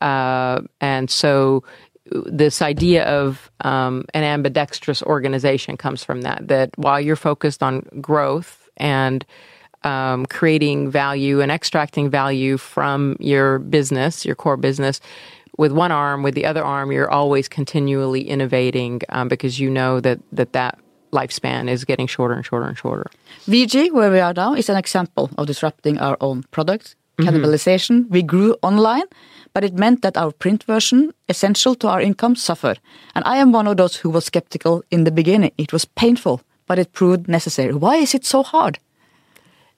[0.01, 1.63] Uh, and so
[2.07, 6.47] this idea of um, an ambidextrous organization comes from that.
[6.47, 9.25] That while you're focused on growth and
[9.83, 14.99] um, creating value and extracting value from your business, your core business,
[15.57, 16.23] with one arm.
[16.23, 20.79] With the other arm, you're always continually innovating um, because you know that that that
[21.13, 23.09] lifespan is getting shorter and shorter and shorter.
[23.47, 27.29] VG, where we are now, is an example of disrupting our own product mm-hmm.
[27.29, 27.95] cannibalization.
[27.95, 28.13] Mm -hmm.
[28.13, 29.07] We grew online,
[29.53, 32.79] but it meant that our print version, essential to our income, suffered.
[33.13, 35.51] And I am one of those who was skeptical in the beginning.
[35.55, 37.73] It was painful but it proved necessary.
[37.73, 38.79] Why is it so hard?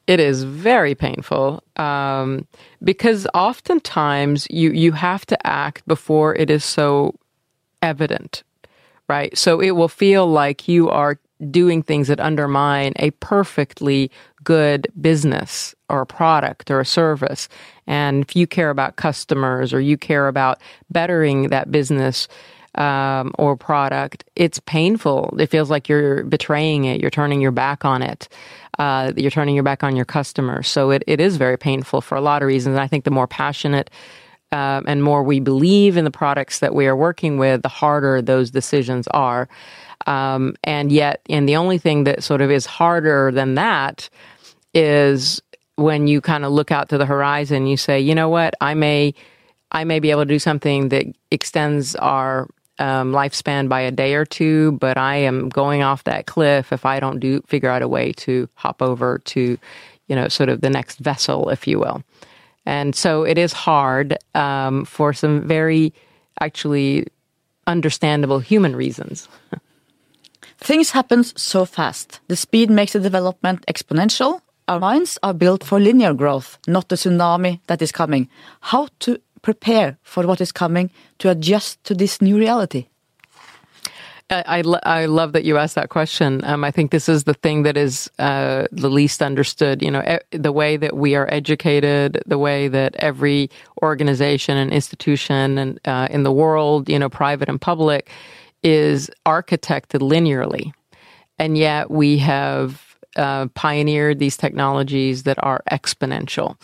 [0.08, 2.48] It is very painful um,
[2.82, 7.14] because oftentimes you you have to act before it is so
[7.82, 8.44] evident,
[9.10, 9.38] right?
[9.38, 11.20] So it will feel like you are
[11.52, 14.10] doing things that undermine a perfectly
[14.44, 17.50] good business or a product or a service.
[17.86, 22.28] And if you care about customers or you care about bettering that business
[22.78, 25.36] um, or product, it's painful.
[25.40, 27.02] It feels like you're betraying it.
[27.02, 28.30] You're turning your back on it.
[28.78, 30.68] Uh, you're turning your back on your customers.
[30.68, 32.76] So it, it is very painful for a lot of reasons.
[32.76, 33.90] And I think the more passionate
[34.52, 38.22] um, and more we believe in the products that we are working with, the harder
[38.22, 39.50] those decisions are.
[40.06, 44.10] Um, and yet, and the only thing that sort of is harder than that
[44.74, 45.42] is
[45.76, 48.74] when you kind of look out to the horizon, you say, you know what, I
[48.74, 49.16] may,
[49.72, 52.48] I may be able to do something that extends our
[52.80, 56.86] um, lifespan by a day or two, but I am going off that cliff if
[56.86, 59.58] I don't do figure out a way to hop over to,
[60.08, 62.04] you know, sort of the next vessel, if you will.
[62.66, 65.94] And so it is hard um, for some very
[66.40, 67.08] actually
[67.66, 69.28] understandable human reasons.
[70.58, 72.20] Things happen so fast.
[72.28, 74.42] The speed makes the development exponential.
[74.68, 78.28] Our minds are built for linear growth, not the tsunami that is coming.
[78.60, 82.88] How to prepare for what is coming to adjust to this new reality?
[84.30, 86.44] I, I, I, love that you asked that question.
[86.44, 89.82] Um, I think this is the thing that is uh, the least understood.
[89.82, 93.50] You know, e- the way that we are educated, the way that every
[93.82, 98.10] organization and institution and uh, in the world, you know, private and public,
[98.64, 100.74] is architected linearly,
[101.40, 106.60] and yet we have uh, pioneered these technologies that are exponential.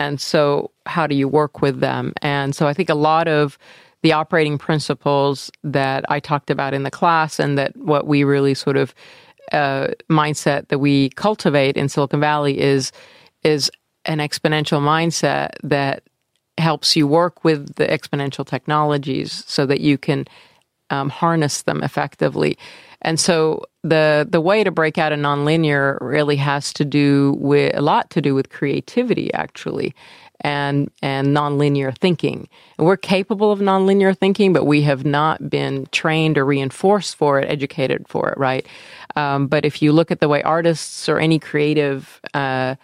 [0.00, 2.14] And so, how do you work with them?
[2.22, 3.58] And so, I think a lot of
[4.02, 8.54] the operating principles that I talked about in the class and that what we really
[8.54, 8.94] sort of
[9.52, 12.92] uh, mindset that we cultivate in Silicon Valley is
[13.42, 13.70] is
[14.06, 16.02] an exponential mindset that
[16.56, 20.26] helps you work with the exponential technologies so that you can
[20.90, 22.58] um, harness them effectively.
[23.02, 27.74] And so the the way to break out of nonlinear really has to do with
[27.74, 29.94] a lot to do with creativity actually
[30.42, 32.48] and and nonlinear thinking.
[32.78, 37.40] And we're capable of nonlinear thinking, but we have not been trained or reinforced for
[37.40, 38.66] it, educated for it, right?
[39.16, 42.74] Um, but if you look at the way artists or any creative uh,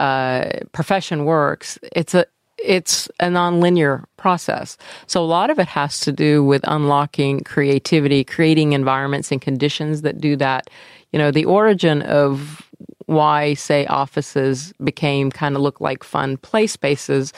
[0.00, 2.26] uh, profession works, it's a
[2.62, 4.76] it's a nonlinear process.
[5.06, 10.02] So a lot of it has to do with unlocking creativity, creating environments and conditions
[10.02, 10.68] that do that.
[11.12, 12.62] You know, the origin of
[13.06, 17.32] why, say, offices became kind of look like fun play spaces.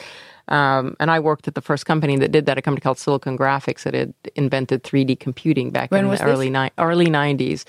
[0.47, 3.37] Um, and I worked at the first company that did that, a company called Silicon
[3.37, 7.63] Graphics that had invented 3D computing back when in the early, ni- early 90s.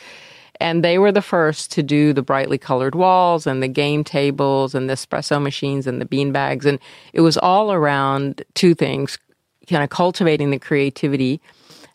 [0.63, 4.77] And they were the first to do the brightly colored walls and the game tables
[4.77, 6.65] and the espresso machines and the bean bags.
[6.65, 6.79] And
[7.13, 9.19] it was all around two things
[9.69, 11.41] kind of cultivating the creativity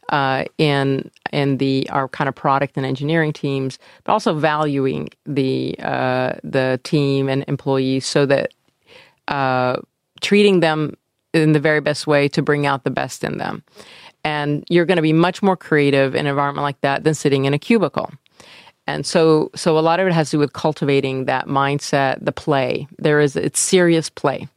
[0.10, 5.75] uh, in in the our kind of product and engineering teams, but also valuing the
[5.80, 8.53] uh, the team and employees so that
[9.30, 9.77] uh,
[10.19, 10.95] treating them
[11.34, 13.63] in the very best way to bring out the best in them.
[14.23, 17.45] And you're going to be much more creative in an environment like that than sitting
[17.45, 18.12] in a cubicle.
[18.88, 22.32] And so, so a lot of it has to do with cultivating that mindset, the
[22.32, 22.88] play.
[22.97, 24.47] There is, it's serious play.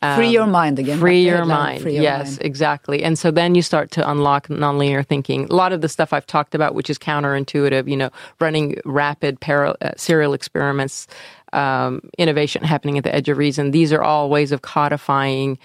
[0.00, 0.98] Um, free your mind again.
[0.98, 1.82] Free your mind.
[1.82, 2.42] Free your yes, mind.
[2.42, 3.02] exactly.
[3.02, 5.46] And so then you start to unlock nonlinear thinking.
[5.50, 9.40] A lot of the stuff I've talked about, which is counterintuitive, you know, running rapid
[9.40, 11.08] parallel, uh, serial experiments,
[11.52, 13.72] um, innovation happening at the edge of reason.
[13.72, 15.58] These are all ways of codifying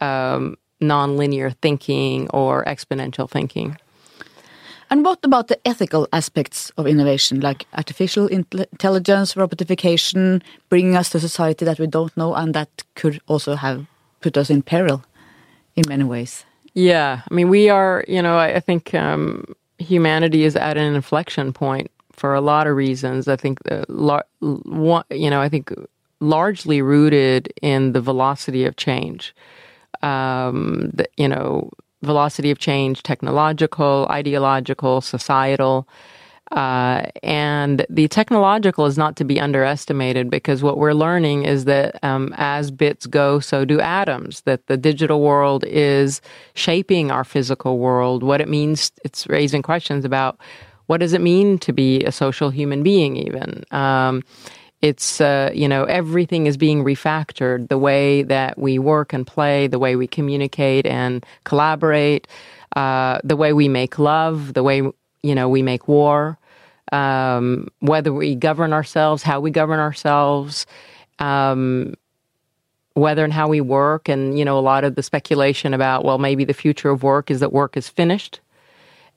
[0.00, 3.76] um, nonlinear thinking or exponential thinking.
[4.90, 11.20] And what about the ethical aspects of innovation, like artificial intelligence, robotification, bringing us to
[11.20, 13.86] society that we don't know and that could also have
[14.20, 15.04] put us in peril
[15.76, 16.44] in many ways?
[16.74, 19.44] Yeah, I mean, we are, you know, I, think um,
[19.78, 23.28] humanity is at an inflection point for a lot of reasons.
[23.28, 23.84] I think, the,
[25.10, 25.72] you know, I think
[26.20, 29.34] largely rooted in the velocity of change.
[30.02, 31.70] Um, the, you know,
[32.02, 35.88] velocity of change, technological, ideological, societal.
[36.50, 42.02] Uh, and the technological is not to be underestimated because what we're learning is that
[42.02, 44.40] um, as bits go, so do atoms.
[44.42, 46.20] That the digital world is
[46.54, 48.24] shaping our physical world.
[48.24, 50.40] What it means, it's raising questions about
[50.86, 53.62] what does it mean to be a social human being, even.
[53.70, 54.24] Um,
[54.82, 57.68] it's uh, you know everything is being refactored.
[57.68, 62.26] The way that we work and play the way we communicate and collaborate
[62.76, 64.82] uh, the way we make love the way
[65.22, 66.38] you know we make war
[66.92, 70.66] um, whether we govern ourselves how we govern ourselves
[71.18, 71.94] um,
[72.94, 74.08] whether and how we work.
[74.08, 77.30] And you know a lot of the speculation about well maybe the future of work
[77.30, 78.40] is that work is finished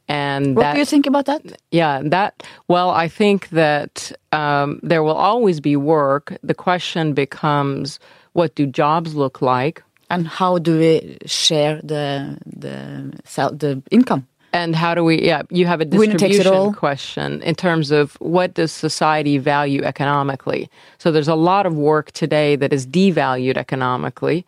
[0.08, 1.42] And What that, do you think about that?
[1.72, 6.38] yeah, that, well, I think that um, there will always be work.
[6.44, 8.00] The question becomes
[8.34, 9.82] what do jobs look like?
[10.10, 13.14] And how do we share the the
[13.56, 14.28] the income?
[14.52, 16.70] And how do we, yeah, you have a Winner takes it all.
[16.70, 20.70] distribution question in terms of what does society value economically?
[21.00, 24.46] So there's a lot of work today that is devalued economically.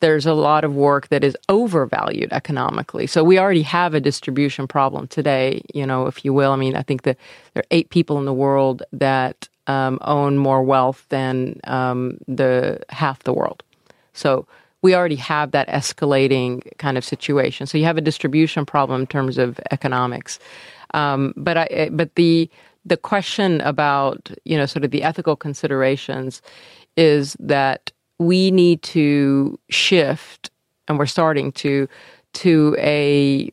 [0.00, 3.06] There's a lot of work that is overvalued economically.
[3.06, 6.52] So we already have a distribution problem today, you know, if you will.
[6.52, 7.16] I mean, I think that
[7.54, 12.80] there are eight people in the world that um, own more wealth than um, the
[12.90, 13.62] half the world.
[14.12, 14.46] So
[14.82, 17.66] we already have that escalating kind of situation.
[17.66, 20.38] So you have a distribution problem in terms of economics.
[20.94, 22.48] Um, but I, but the
[22.84, 26.40] the question about you know sort of the ethical considerations
[26.96, 30.50] is that we need to shift,
[30.86, 31.88] and we're starting to
[32.34, 33.52] to a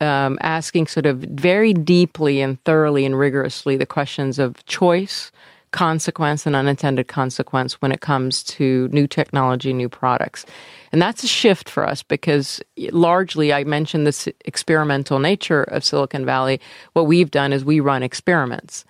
[0.00, 5.30] um, asking sort of very deeply and thoroughly and rigorously the questions of choice,
[5.70, 10.44] consequence, and unintended consequence when it comes to new technology, new products.
[10.90, 12.60] And that's a shift for us because
[12.90, 16.60] largely I mentioned this experimental nature of Silicon Valley.
[16.94, 18.84] What we've done is we run experiments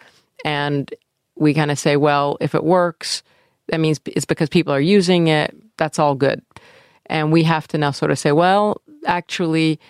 [0.46, 0.92] and
[1.37, 3.22] we kind of say, well, if it works,
[3.72, 5.56] that means it's because people are using it.
[5.78, 6.42] That's all good.
[7.06, 9.80] And we have to now sort of say, well, actually,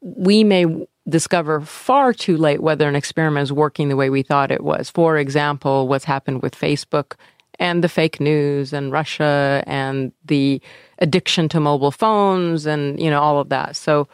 [0.00, 4.52] we may discover far too late whether an experiment is working the way we thought
[4.52, 4.90] it was.
[4.90, 7.14] For example, what's happened with Facebook
[7.58, 10.62] and the fake news and Russia and the
[11.00, 13.74] addiction to mobile phones and you know all of that.
[13.74, 14.06] So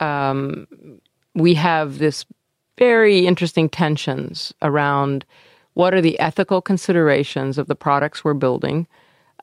[0.00, 0.66] um,
[1.34, 2.24] we have this
[2.78, 5.26] very interesting tensions around
[5.78, 8.88] what are the ethical considerations of the products we're building.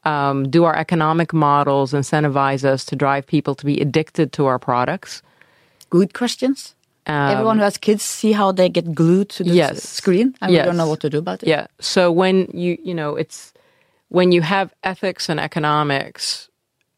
[0.03, 4.59] Um, do our economic models incentivize us to drive people to be addicted to our
[4.59, 5.21] products?
[5.89, 6.75] Good questions.
[7.07, 9.83] Everyone who has kids see how they get glued to the Yes.
[9.83, 11.47] screen, and we don't know what to do about it.
[11.47, 11.67] Yeah.
[11.79, 13.53] So when you you know it's
[14.09, 16.49] when you have ethics and economics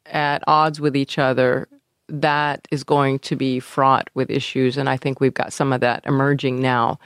[0.08, 1.67] at odds with each other,
[2.10, 5.82] that is going to be fraught with issues, and I think we've got some of
[5.82, 6.97] that emerging now,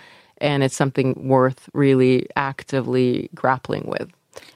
[0.41, 4.09] and it's something worth really actively grappling with.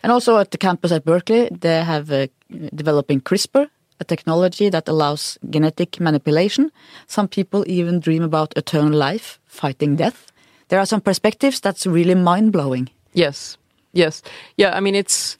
[0.04, 2.28] And also at the campus at Berkeley, they have uh,
[2.74, 3.69] developing CRISPR,
[4.00, 6.71] a technology that allows genetic manipulation.
[7.08, 10.32] Some people even dream about eternal life, fighting death.
[10.67, 12.89] There are some perspectives that's really mind blowing.
[13.13, 13.58] Yes.
[13.93, 14.21] Yes.
[14.58, 14.76] Yeah.
[14.76, 15.38] I mean, it's,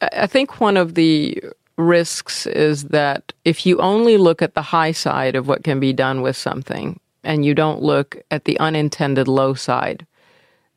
[0.00, 1.42] I I think one of the
[1.76, 5.92] risks is that if you only look at the high side of what can be
[5.92, 10.06] done with something and you don't look at the unintended low side,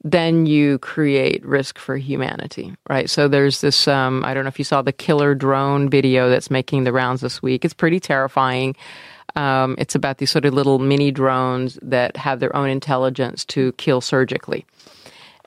[0.03, 3.09] then you create risk for humanity, right?
[3.09, 6.51] So there's this, um, I don't know if you saw the killer drone video that's
[6.51, 7.65] making the rounds this week.
[7.65, 8.75] It's pretty terrifying.
[9.35, 13.71] Um, it's about these sort of little mini drones that have their own intelligence to
[13.73, 14.65] kill surgically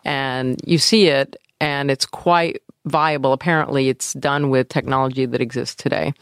[0.04, 5.74] and you see it and it's quite viable apparently it's done with technology that exists
[5.74, 6.12] today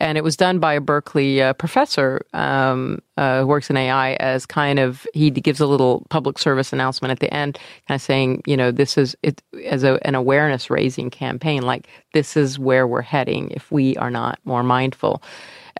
[0.00, 4.14] and it was done by a berkeley uh, professor um, uh, who works in ai
[4.14, 8.02] as kind of he gives a little public service announcement at the end kind of
[8.02, 12.58] saying you know this is it as a, an awareness raising campaign like this is
[12.58, 15.22] where we're heading if we are not more mindful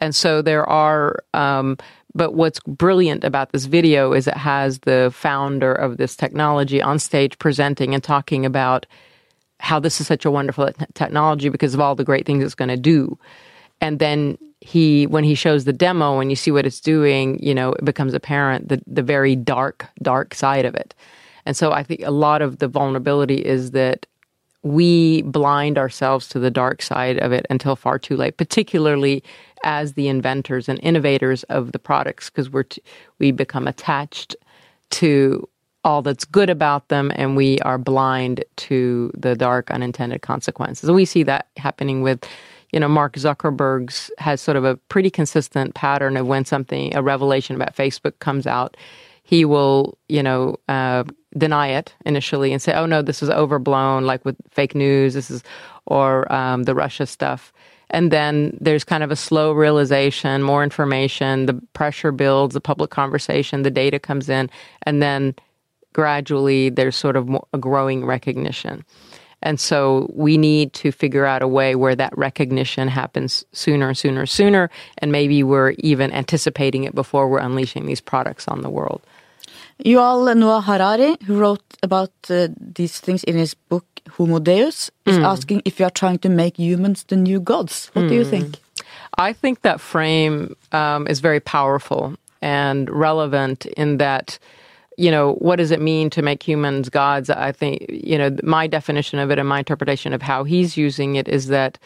[0.00, 1.76] and so there are, um,
[2.14, 6.98] but what's brilliant about this video is it has the founder of this technology on
[6.98, 8.87] stage presenting and talking about
[9.61, 12.54] how this is such a wonderful te- technology because of all the great things it's
[12.54, 13.16] going to do.
[13.81, 17.55] And then he, when he shows the demo and you see what it's doing, you
[17.55, 20.95] know, it becomes apparent the, the very dark, dark side of it.
[21.47, 24.07] And so I think a lot of the vulnerability is that
[24.62, 29.25] we blind ourselves to the dark side of it until far too late, particularly
[29.64, 32.83] as the inventors and innovators of the products, because we're t-
[33.19, 34.37] we become attached
[34.90, 35.49] to
[35.83, 40.90] all that's good about them, and we are blind to the dark unintended consequences.
[40.90, 42.23] and We see that happening with,
[42.72, 47.02] you know, Mark Zuckerberg's has sort of a pretty consistent pattern of when something a
[47.02, 48.76] revelation about Facebook comes out,
[49.22, 51.04] he will, you know, uh,
[51.37, 55.14] deny it initially and say, "Oh no, this is overblown," like with fake news.
[55.14, 55.42] This is
[55.87, 57.53] or um, the Russia stuff.
[57.90, 62.90] And then there's kind of a slow realization, more information, the pressure builds, the public
[62.90, 64.49] conversation, the data comes in,
[64.82, 65.34] and then
[65.92, 68.84] gradually there's sort of a growing recognition.
[69.43, 73.97] And so we need to figure out a way where that recognition happens sooner and
[73.97, 74.70] sooner and sooner.
[74.99, 79.01] And maybe we're even anticipating it before we're unleashing these products on the world.
[79.84, 85.16] Yuval Noah Harari, who wrote about uh, these things in his book Homo Deus, is
[85.18, 87.91] asking if you are trying to make humans the new gods.
[87.95, 88.59] What do you think?
[89.16, 92.14] I think that frame um, is very powerful.
[92.43, 94.38] and relevant in that
[95.01, 97.30] you know, what does it mean to make humans gods?
[97.30, 101.16] I think, you know, my definition of it and my interpretation of how he's using
[101.16, 101.78] it is that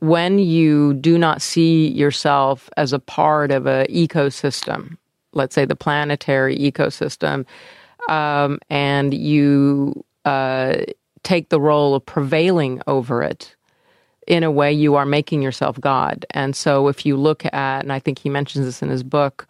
[0.00, 4.96] when you do not see yourself as a part of an ecosystem,
[5.32, 7.44] let's say the planetary ecosystem,
[8.08, 10.78] um, and you uh,
[11.22, 13.54] take the role of prevailing over it,
[14.26, 16.26] in a way you are making yourself God.
[16.30, 19.46] And so if you look at, and I think he mentions this in his book,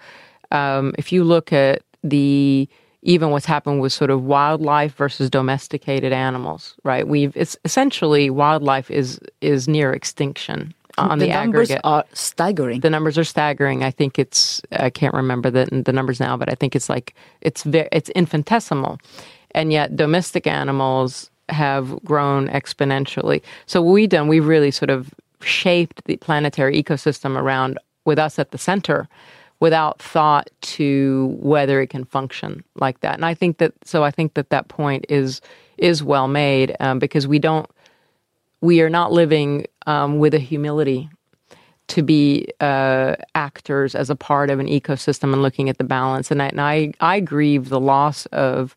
[0.53, 2.69] um, if you look at the
[3.09, 7.09] even what's happened with sort of wildlife versus domesticated animals, right?
[7.09, 11.81] We've it's essentially wildlife is is near extinction on the, the numbers aggregate.
[11.85, 12.81] are staggering.
[12.81, 13.83] The numbers are staggering.
[13.83, 17.15] I think it's I can't remember the the numbers now, but I think it's like
[17.41, 19.01] it's very it's infinitesimal,
[19.53, 23.41] and yet domestic animals have grown exponentially.
[23.65, 28.39] So what we've done, we've really sort of shaped the planetary ecosystem around with us
[28.39, 29.09] at the center
[29.61, 33.15] without thought to whether it can function like that.
[33.15, 35.41] And I think that so I think that that point is
[35.79, 37.69] is well made um, because we don't
[38.61, 41.09] we are not living um, with a humility
[41.89, 46.31] to be uh, actors as a part of an ecosystem and looking at the balance.
[46.31, 48.77] And I, and I, I grieve the loss of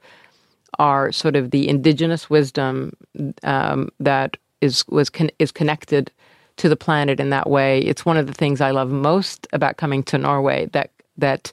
[0.80, 2.96] our sort of the indigenous wisdom
[3.44, 6.12] um, that is was con- is connected
[6.58, 7.80] to the planet in that way.
[7.80, 10.68] It's one of the things I love most about coming to Norway.
[10.74, 11.52] That that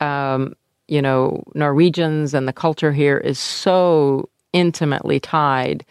[0.00, 0.54] um,
[0.88, 5.84] you know Norwegians and the culture here is so intimately tied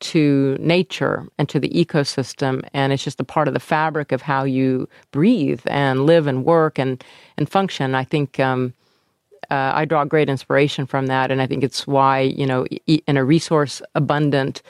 [0.00, 4.22] to nature and to the ecosystem and it's just a part of the fabric of
[4.22, 7.02] how you breathe and live and work and
[7.36, 8.72] and function i think um,
[9.50, 13.16] uh, i draw great inspiration from that and i think it's why you know in
[13.16, 14.62] a resource abundant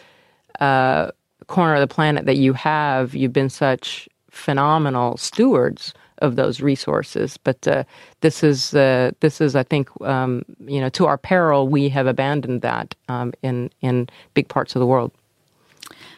[0.60, 1.10] uh,
[1.48, 7.36] corner of the planet that you have, you've been such phenomenal stewards of those resources.
[7.36, 7.84] But uh,
[8.20, 12.06] this is uh, this is, I think, um, you know, to our peril, we have
[12.06, 15.10] abandoned that um, in in big parts of the world.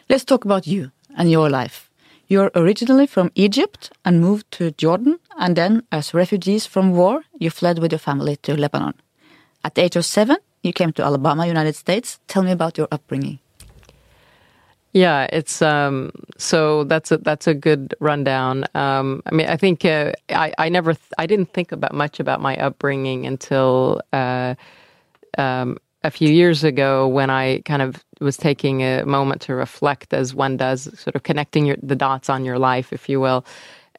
[0.09, 1.89] Let's talk about you and your life.
[2.27, 7.49] You're originally from Egypt and moved to Jordan, and then, as refugees from war, you
[7.49, 8.93] fled with your family to Lebanon.
[9.63, 12.19] At the age of seven, you came to Alabama, United States.
[12.27, 13.39] Tell me about your upbringing.
[14.93, 18.65] Yeah, it's um, so that's a that's a good rundown.
[18.75, 22.19] Um, I mean, I think uh, I I never th- I didn't think about much
[22.19, 24.55] about my upbringing until uh,
[25.37, 30.13] um, a few years ago when I kind of was taking a moment to reflect,
[30.13, 33.45] as one does, sort of connecting your, the dots on your life, if you will.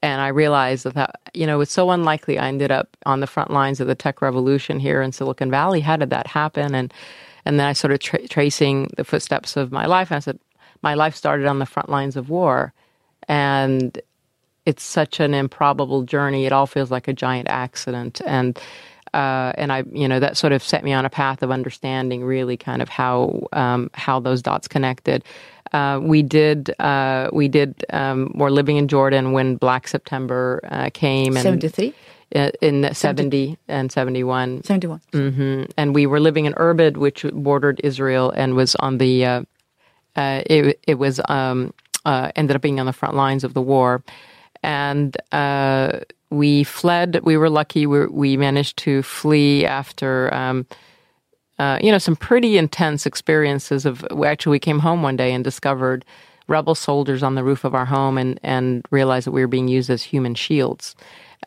[0.02, 3.50] And I realized that, you know it's so unlikely I ended up on the front
[3.52, 5.80] lines of the tech revolution here in Silicon Valley.
[5.80, 6.74] How did that happen?
[6.74, 6.92] And
[7.46, 10.38] and then I started tra- tracing the footsteps of my life, and I said,
[10.82, 12.72] my life started on the front lines of war.
[13.28, 14.00] And
[14.66, 16.46] it's such an improbable journey.
[16.46, 18.20] It all feels like a giant accident.
[18.26, 18.58] And
[19.14, 22.24] uh, and I, you know, that sort of set me on a path of understanding
[22.24, 25.22] really kind of how um, how those dots connected.
[25.72, 30.90] Uh, we did uh, we did um, were living in Jordan when Black September uh,
[30.92, 31.34] came.
[31.34, 31.94] Seventy three.
[32.34, 34.62] Uh, in 70 and 71.
[34.62, 35.02] 71.
[35.12, 35.64] Mm-hmm.
[35.76, 39.42] And we were living in Irbid, which bordered Israel and was on the uh,
[40.16, 41.72] uh, it, it was um,
[42.04, 44.02] uh, ended up being on the front lines of the war,
[44.62, 46.00] and uh,
[46.30, 47.20] we fled.
[47.22, 47.86] We were lucky.
[47.86, 50.32] We, we managed to flee after.
[50.34, 50.66] Um,
[51.58, 54.04] uh, you know, some pretty intense experiences of.
[54.24, 56.04] Actually, we came home one day and discovered
[56.48, 59.68] rebel soldiers on the roof of our home, and and realized that we were being
[59.68, 60.96] used as human shields.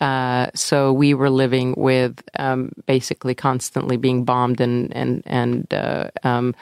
[0.01, 6.09] Uh, so we were living with um, basically constantly being bombed and and and uh,
[6.23, 6.53] um,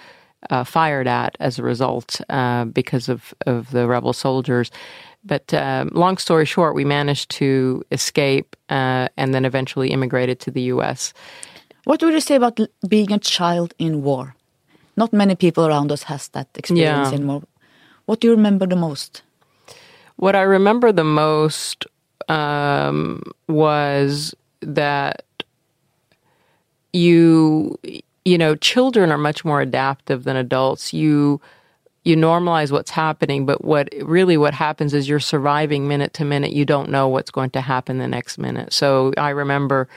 [0.50, 4.72] uh, fired at as a result uh, because of, of the rebel soldiers.
[5.24, 10.52] But um, long story short, we managed to escape uh, and then eventually immigrated to
[10.52, 11.14] the U.S.
[11.86, 14.36] What would you say about being a child in war?
[14.96, 17.16] Not many people around us has that experience yeah.
[17.16, 17.44] anymore.
[18.06, 19.24] What do you remember the most?
[20.18, 21.88] What I remember the most
[22.30, 25.24] um, was that
[26.94, 27.78] you
[28.26, 30.94] you know, children are much more adaptive than adults.
[30.94, 31.42] You
[32.06, 36.52] you normalize what's happening, but what really what happens is you're surviving minute to minute.
[36.52, 38.74] You don't know what's going to happen the next minute.
[38.74, 39.88] So I remember,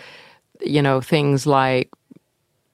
[0.60, 1.90] you know, things like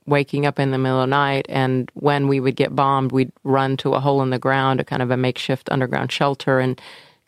[0.05, 3.32] waking up in the middle of the night and when we would get bombed, we'd
[3.44, 6.78] run to a hole in the ground, a kind of a makeshift underground shelter and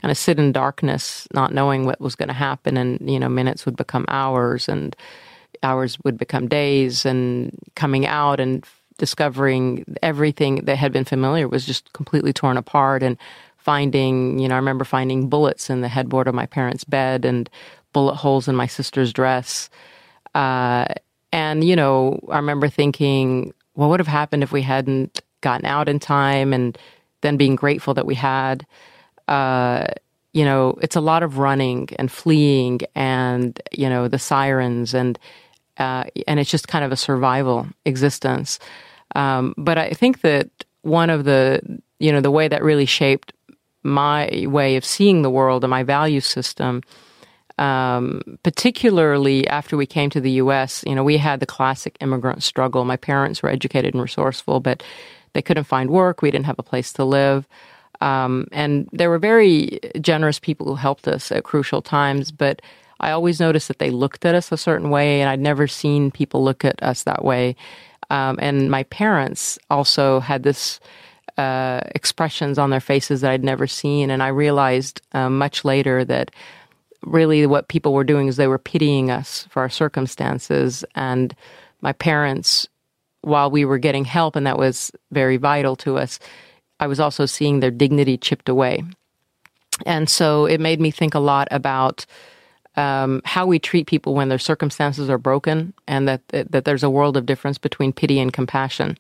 [0.03, 2.77] kind of sit in darkness, not knowing what was going to happen.
[2.77, 4.95] And, you know, minutes would become hours and,
[5.65, 8.67] hours would become days and coming out and
[8.99, 13.19] discovering everything that had been familiar was just completely torn apart and
[13.59, 17.51] finding you know i remember finding bullets in the headboard of my parents bed and
[17.95, 19.71] bullet holes in my sister's dress
[20.35, 20.87] Uh,
[21.33, 25.89] and, you know, I remember thinking, what would have happened if we hadn't gotten out
[25.89, 26.79] in time and
[27.23, 28.67] then being grateful that we had?
[29.29, 29.87] Uh,
[30.33, 35.19] you know, it's a lot of running and fleeing and, you know, the sirens and,
[35.79, 38.59] uh, and it's just kind of a survival existence.
[39.15, 40.49] Um, but I think that
[40.83, 41.61] one of the,
[41.99, 43.33] you know, the way that really shaped
[43.83, 46.83] my way of seeing the world and my value system
[47.59, 52.43] um, particularly after we came to the U.S., you know, we had the classic immigrant
[52.43, 52.85] struggle.
[52.85, 54.83] My parents were educated and resourceful, but
[55.35, 56.21] they couldn't find work.
[56.21, 57.47] We didn't have a place to live.
[58.01, 62.61] Um, and there were very generous people who helped us at crucial times, but
[63.01, 66.11] I always noticed that they looked at us a certain way, and I'd never seen
[66.11, 67.57] people look at us that way.
[68.11, 70.81] Um, and my parents also had this
[71.37, 76.05] uh, expressions on their faces that I'd never seen, and I realized uh, much later
[76.05, 76.31] that
[77.03, 80.85] really what people were doing is they were pitying us for our circumstances.
[80.95, 81.35] And
[81.81, 82.69] my parents,
[83.23, 86.19] while we were getting help, and that was very vital to us,
[86.81, 88.85] I was also seeing their dignity chipped away.
[89.87, 92.07] And so it made me think a lot about
[92.77, 96.91] um, how we treat people when their circumstances are broken, and that, that there's a
[96.91, 98.97] world of difference between pity and compassion.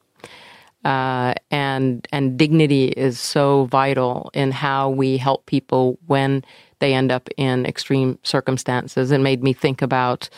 [0.85, 6.45] Uh, and and dignity is so vital in how we help people when
[6.81, 10.29] they end up in extreme circumstances It made me think about,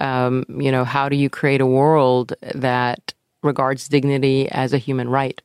[0.00, 3.14] um, you know, how do you create a world that
[3.44, 5.40] regards dignity as a human right?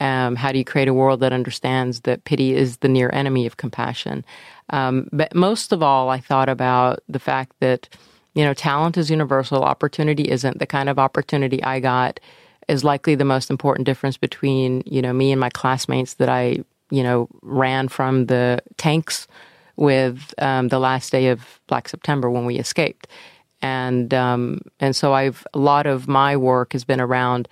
[0.00, 3.46] Um, how do you create a world that understands that pity is the near enemy
[3.46, 4.24] of compassion?
[4.70, 7.88] Um, but most of all, I thought about the fact that,
[8.34, 10.58] you know, talent is universal, opportunity isn't.
[10.58, 12.20] The kind of opportunity I got
[12.68, 16.62] is likely the most important difference between, you know, me and my classmates that I,
[16.90, 19.26] you know, ran from the tanks
[19.76, 23.06] with um, the last day of Black September when we escaped,
[23.62, 27.48] and um, and so I've a lot of my work has been around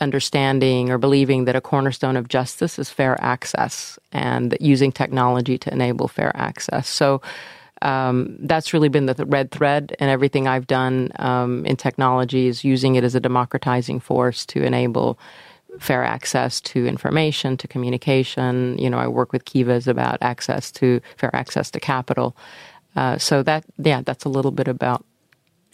[0.00, 5.72] understanding or believing that a cornerstone of justice is fair access and using technology to
[5.72, 6.88] enable fair access.
[6.88, 7.20] So.
[7.82, 12.46] Um, that's really been the th- red thread in everything I've done um, in technology
[12.46, 15.18] is using it as a democratizing force to enable
[15.78, 18.78] fair access to information, to communication.
[18.78, 22.34] You know, I work with Kivas about access to fair access to capital.
[22.96, 25.04] Uh, so that, yeah, that's a little bit about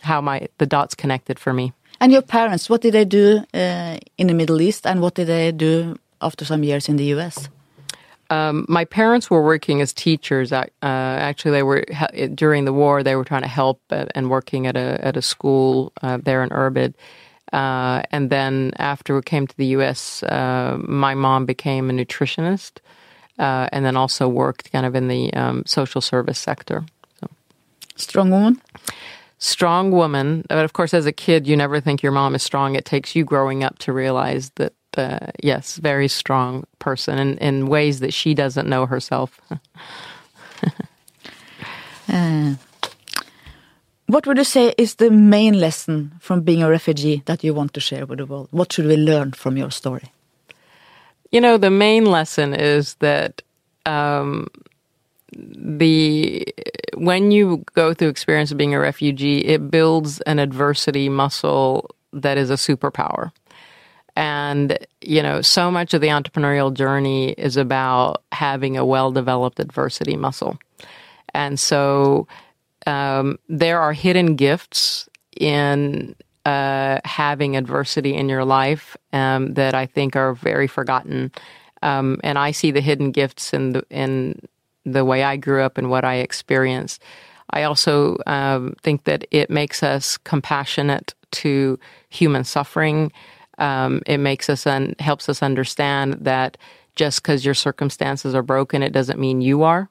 [0.00, 1.72] how my the dots connected for me.
[2.02, 5.28] And your parents, what did they do uh, in the Middle East, and what did
[5.28, 7.48] they do after some years in the U.S.?
[8.28, 10.52] Um, my parents were working as teachers.
[10.52, 11.84] Uh, actually, they were
[12.34, 13.04] during the war.
[13.04, 16.50] They were trying to help and working at a at a school uh, there in
[16.50, 16.94] Irbid.
[17.52, 22.78] Uh, and then after we came to the U.S., uh, my mom became a nutritionist,
[23.38, 26.84] uh, and then also worked kind of in the um, social service sector.
[27.20, 27.28] So.
[27.94, 28.60] Strong woman.
[29.44, 32.76] Strong woman, but of course, as a kid, you never think your mom is strong.
[32.76, 37.66] It takes you growing up to realize that, uh, yes, very strong person in, in
[37.66, 39.40] ways that she doesn't know herself.
[42.08, 42.54] Uh,
[44.06, 47.72] what would you say is the main lesson from being a refugee that you want
[47.72, 48.48] to share with the world?
[48.50, 50.12] What should we learn from your story?
[51.30, 53.40] You know, the main lesson is that
[53.86, 54.48] um,
[55.34, 56.46] the
[56.94, 62.36] when you go through experience of being a refugee, it builds an adversity muscle that
[62.36, 63.32] is a superpower.
[64.14, 69.58] And, you know, so much of the entrepreneurial journey is about having a well developed
[69.58, 70.58] adversity muscle.
[71.34, 72.26] And so
[72.86, 75.08] um, there are hidden gifts
[75.40, 76.14] in
[76.44, 81.32] uh, having adversity in your life um, that I think are very forgotten.
[81.82, 84.40] Um, and I see the hidden gifts in the in
[84.84, 87.02] the way I grew up and what I experienced.
[87.50, 91.78] I also um, think that it makes us compassionate to
[92.08, 93.12] human suffering.
[93.58, 96.56] Um, it makes us and un- helps us understand that
[96.96, 99.88] just because your circumstances are broken, it doesn't mean you are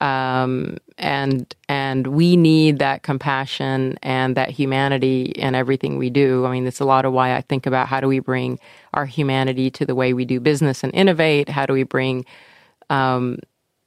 [0.00, 6.46] um, and and we need that compassion and that humanity in everything we do.
[6.46, 8.58] I mean, it's a lot of why I think about how do we bring
[8.94, 11.48] our humanity to the way we do business and innovate.
[11.48, 12.24] How do we bring
[12.90, 13.38] um,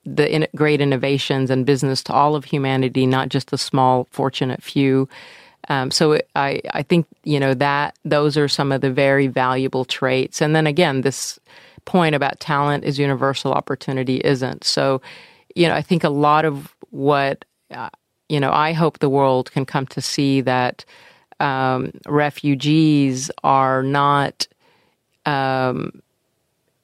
[0.06, 5.08] the great innovations and business to all of humanity, not just a small, fortunate few.
[5.70, 9.86] Um, so I, I think you know that those are some of the very valuable
[9.86, 10.42] traits.
[10.42, 11.40] And then again, this
[11.86, 14.64] point about talent is universal, opportunity isn't.
[14.64, 15.02] So
[15.56, 17.90] you know, I think a lot of what, uh,
[18.30, 20.86] you know, I hope the world can come to see that
[21.40, 24.48] um, refugees are not
[25.26, 26.02] um,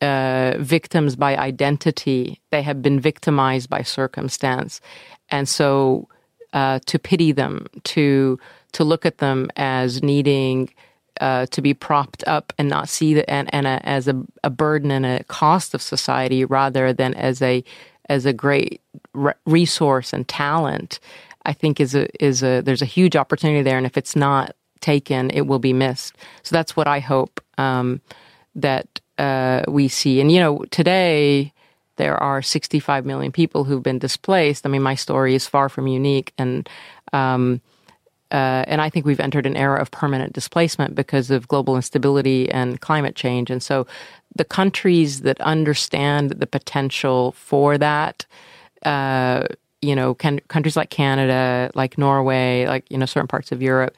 [0.02, 2.40] uh, victims by identity.
[2.52, 4.82] They have been victimized by circumstance.
[5.30, 6.08] And so
[6.54, 8.40] uh, to pity them, to
[8.74, 10.70] to look at them as needing
[11.22, 14.50] uh, to be propped up and not see that and, and a, as a, a,
[14.50, 17.64] burden and a cost of society rather than as a
[18.10, 18.82] as a great
[19.14, 21.00] re- resource and talent,
[21.46, 24.56] I think is a is a there's a huge opportunity there, and if it's not
[24.80, 26.16] taken, it will be missed.
[26.44, 28.02] So that's what I hope um,
[28.56, 30.22] that uh, we see.
[30.22, 31.54] And you know, today
[31.98, 34.66] there are 65 million people who've been displaced.
[34.66, 36.70] I mean, my story is far from unique, and
[37.14, 37.62] um,
[38.32, 42.50] uh, and I think we've entered an era of permanent displacement because of global instability
[42.52, 43.50] and climate change.
[43.50, 43.88] And so,
[44.36, 48.26] the countries that understand the potential for that,
[48.84, 49.48] uh,
[49.82, 53.96] you know, can, countries like Canada, like Norway, like you know, certain parts of Europe,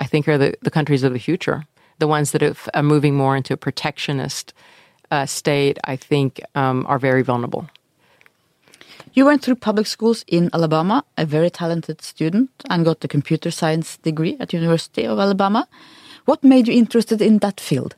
[0.00, 1.64] I think are the, the countries of the future.
[2.02, 2.42] The ones that
[2.74, 4.52] are moving more into a protectionist
[5.12, 7.68] uh, state, I think, um, are very vulnerable.
[9.12, 13.52] You went through public schools in Alabama, a very talented student, and got a computer
[13.52, 15.68] science degree at University of Alabama.
[16.24, 17.94] What made you interested in that field?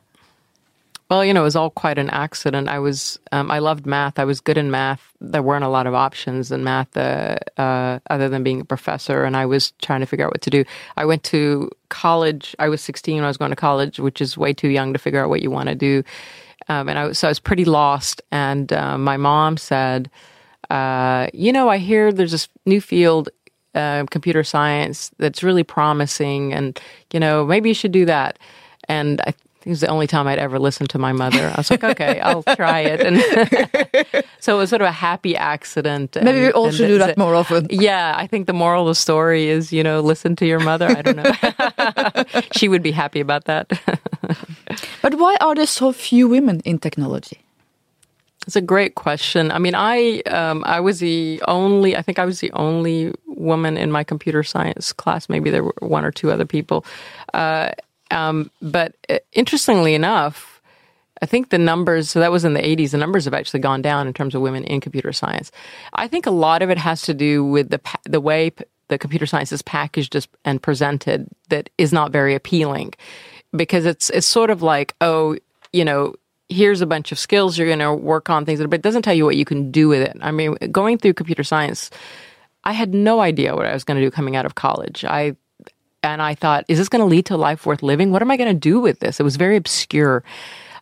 [1.09, 2.67] Well, you know, it was all quite an accident.
[2.67, 4.17] I was, um, I loved math.
[4.17, 5.13] I was good in math.
[5.21, 9.23] There weren't a lot of options in math uh, uh, other than being a professor,
[9.23, 10.65] and I was trying to figure out what to do.
[10.97, 12.55] I went to college.
[12.57, 14.99] I was 16 when I was going to college, which is way too young to
[14.99, 16.03] figure out what you want to do.
[16.69, 18.23] Um, and I, so I was pretty lost.
[18.31, 20.09] And uh, my mom said,
[20.71, 23.29] uh, you know, I hear there's this new field,
[23.75, 26.79] uh, computer science, that's really promising, and
[27.13, 28.39] you know, maybe you should do that.
[28.87, 29.35] And I
[29.65, 31.51] it was the only time I'd ever listened to my mother.
[31.51, 33.01] I was like, okay, I'll try it.
[33.01, 33.17] And
[34.39, 36.15] so it was sort of a happy accident.
[36.21, 37.67] Maybe we all should do that more often.
[37.85, 40.87] Yeah, I think the moral of the story is, you know, listen to your mother.
[40.87, 42.41] I don't know.
[42.51, 43.67] she would be happy about that.
[45.01, 47.39] but why are there so few women in technology?
[48.47, 49.51] It's a great question.
[49.51, 51.97] I mean, I um, I was the only.
[51.97, 55.27] I think I was the only woman in my computer science class.
[55.27, 56.85] Maybe there were one or two other people.
[57.33, 57.71] Uh,
[58.11, 60.61] um, but uh, interestingly enough,
[61.21, 62.09] I think the numbers.
[62.09, 62.91] So that was in the '80s.
[62.91, 65.51] The numbers have actually gone down in terms of women in computer science.
[65.93, 68.51] I think a lot of it has to do with the the way
[68.87, 72.93] the computer science is packaged and presented that is not very appealing
[73.55, 75.35] because it's it's sort of like oh
[75.73, 76.13] you know
[76.49, 79.13] here's a bunch of skills you're going to work on things, but it doesn't tell
[79.13, 80.15] you what you can do with it.
[80.21, 81.89] I mean, going through computer science,
[82.63, 85.03] I had no idea what I was going to do coming out of college.
[85.05, 85.35] I
[86.13, 88.11] and I thought, is this going to lead to a life worth living?
[88.11, 89.19] What am I going to do with this?
[89.19, 90.23] It was very obscure.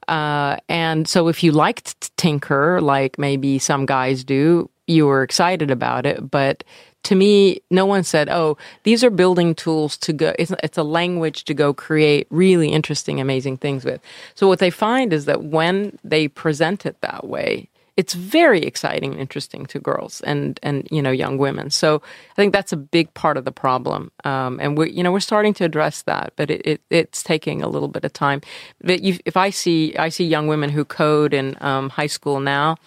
[0.07, 5.71] Uh, and so, if you liked tinker, like maybe some guys do, you were excited
[5.71, 6.29] about it.
[6.29, 6.63] But
[7.03, 10.83] to me, no one said, "Oh, these are building tools to go." It's, it's, a
[10.83, 14.01] language to go create really interesting, amazing things with.
[14.35, 19.11] So what they find is that when they present it that way, it's very exciting
[19.11, 21.69] and interesting to girls and and you know young women.
[21.69, 25.11] So I think that's a big part of the problem, um, and we you know
[25.11, 28.41] we're starting to address that, but it, it it's taking a little bit of time.
[28.81, 32.39] But you, if I see I see young women who code in um, high school
[32.39, 32.77] now,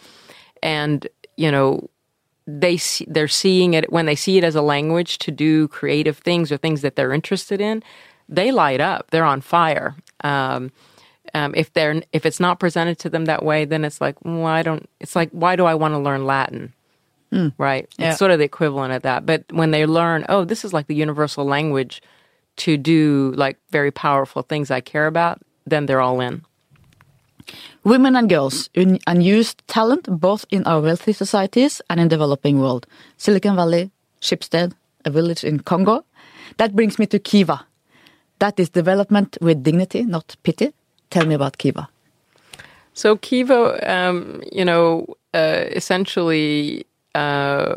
[0.62, 1.88] and you know
[2.46, 6.18] they see, they're seeing it when they see it as a language to do creative
[6.18, 7.82] things or things that they're interested in.
[8.28, 9.10] They light up.
[9.10, 9.94] They're on fire.
[10.24, 10.72] Um,
[11.34, 14.46] um, if they're if it's not presented to them that way, then it's like, well,
[14.46, 14.88] I don't.
[15.00, 16.72] It's like, why do I want to learn Latin?
[17.32, 17.52] Mm.
[17.58, 17.88] Right.
[17.98, 18.10] Yeah.
[18.10, 19.26] It's sort of the equivalent of that.
[19.26, 22.02] But when they learn, oh, this is like the universal language
[22.56, 26.42] to do like very powerful things I care about, then they're all in.
[27.84, 28.68] Women and girls,
[29.06, 32.86] unused talent both in our wealthy societies and in developing world.
[33.16, 34.72] Silicon Valley, Shipstead,
[35.04, 36.04] a village in Congo.
[36.56, 37.66] That brings me to Kiva.
[38.38, 40.72] That is development with dignity, not pity.
[41.10, 41.88] Tell me about Kiva.
[42.94, 47.76] So Kiva, um, you know, uh, essentially uh,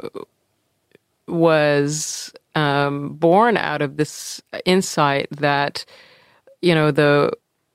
[1.28, 5.86] was um, born out of this insight that,
[6.62, 7.32] you know, the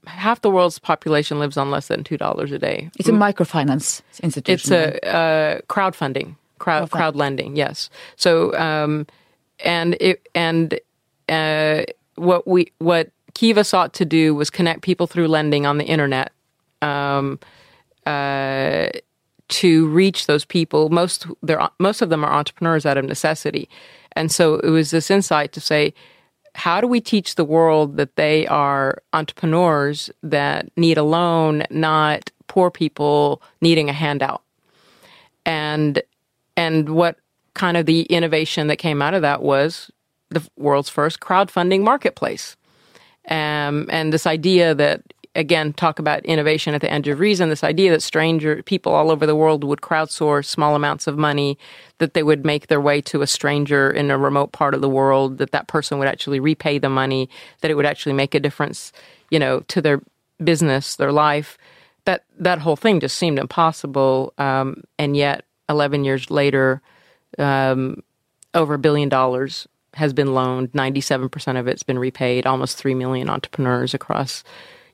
[0.07, 2.91] half the world's population lives on less than two dollars a day.
[2.99, 4.73] It's a microfinance institution.
[4.73, 7.57] It's a uh, crowdfunding, crowd crowd lending.
[7.57, 7.91] Yes.
[8.17, 9.07] So, um,
[9.65, 10.79] and it and
[11.29, 11.83] uh,
[12.17, 16.33] what we what Kiva sought to do was connect people through lending on the internet.
[16.83, 17.39] Um,
[18.07, 18.89] uh,
[19.49, 21.27] to reach those people, most
[21.79, 23.69] most of them are entrepreneurs out of necessity,
[24.13, 25.93] and so it was this insight to say,
[26.55, 32.31] how do we teach the world that they are entrepreneurs that need a loan, not
[32.47, 34.43] poor people needing a handout?
[35.45, 36.03] And
[36.57, 37.17] and what
[37.55, 39.91] kind of the innovation that came out of that was
[40.31, 42.57] the world's first crowdfunding marketplace.
[43.29, 45.03] Um, and this idea that
[45.35, 47.49] again talk about innovation at the edge of reason.
[47.49, 51.59] This idea that stranger people all over the world would crowdsource small amounts of money,
[51.99, 54.89] that they would make their way to a stranger in a remote part of the
[54.89, 57.29] world, that that person would actually repay the money,
[57.61, 58.93] that it would actually make a difference,
[59.31, 60.01] you know, to their
[60.43, 61.59] business, their life.
[62.05, 64.35] That that whole thing just seemed impossible.
[64.39, 66.83] Um, and yet, eleven years later,
[67.39, 68.03] um,
[68.53, 70.73] over a billion dollars has been loaned.
[70.73, 72.47] 97% of it's been repaid.
[72.47, 74.45] Almost 3 million entrepreneurs across,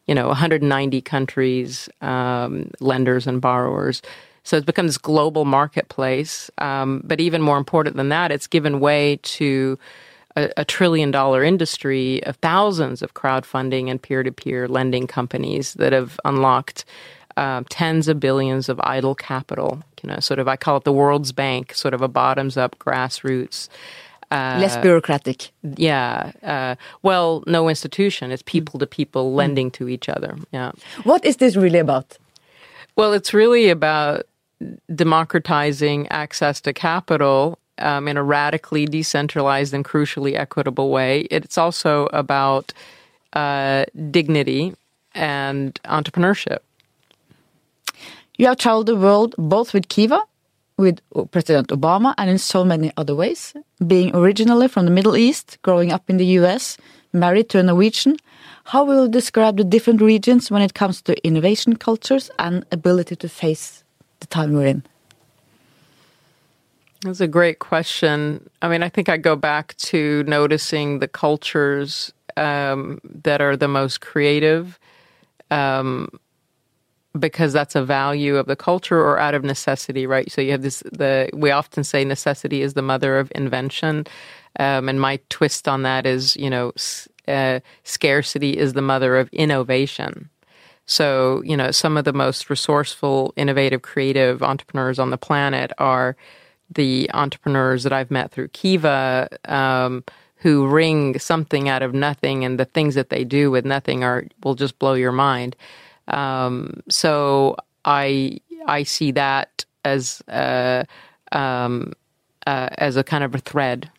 [0.06, 4.02] you know, 190 countries, um, lenders and borrowers.
[4.42, 6.50] So it's become this global marketplace.
[6.58, 9.78] Um, but even more important than that, it's given way to
[10.36, 15.74] a, a trillion dollar industry of thousands of crowdfunding and peer to peer lending companies
[15.74, 16.84] that have unlocked
[17.36, 19.82] um, tens of billions of idle capital.
[20.02, 22.78] You know, sort of, I call it the world's bank, sort of a bottoms up
[22.78, 23.68] grassroots
[24.30, 25.50] uh, Less bureaucratic.
[25.76, 26.32] Yeah.
[26.42, 28.30] Uh, well, no institution.
[28.30, 30.36] It's people to people lending to each other.
[30.52, 30.70] Yeah.
[31.02, 32.16] What is this really about?
[32.96, 34.26] Well, it's really about
[34.94, 41.22] democratizing access to capital um, in a radically decentralized and crucially equitable way.
[41.30, 42.72] It's also about
[43.32, 44.74] uh, dignity
[45.14, 46.58] and entrepreneurship.
[48.36, 50.22] You have traveled the world both with Kiva
[50.80, 50.98] with
[51.30, 53.54] President Obama and in so many other ways.
[53.86, 56.78] Being originally from the Middle East, growing up in the US,
[57.12, 58.16] married to a Norwegian,
[58.64, 63.16] how will you describe the different regions when it comes to innovation cultures and ability
[63.16, 63.84] to face
[64.20, 64.82] the time we're in?
[67.02, 68.48] That's a great question.
[68.62, 73.68] I mean, I think I go back to noticing the cultures um, that are the
[73.68, 74.78] most creative.
[75.50, 76.08] Um,
[77.18, 80.30] because that's a value of the culture or out of necessity, right?
[80.30, 84.06] So you have this, the, we often say necessity is the mother of invention.
[84.58, 86.72] Um, and my twist on that is, you know,
[87.26, 90.28] uh, scarcity is the mother of innovation.
[90.86, 96.16] So, you know, some of the most resourceful, innovative, creative entrepreneurs on the planet are
[96.68, 100.04] the entrepreneurs that I've met through Kiva, um,
[100.36, 104.24] who wring something out of nothing, and the things that they do with nothing are
[104.42, 105.54] will just blow your mind.
[106.10, 110.86] Um, so I I see that as a,
[111.32, 111.92] um,
[112.46, 113.90] uh, as a kind of a thread.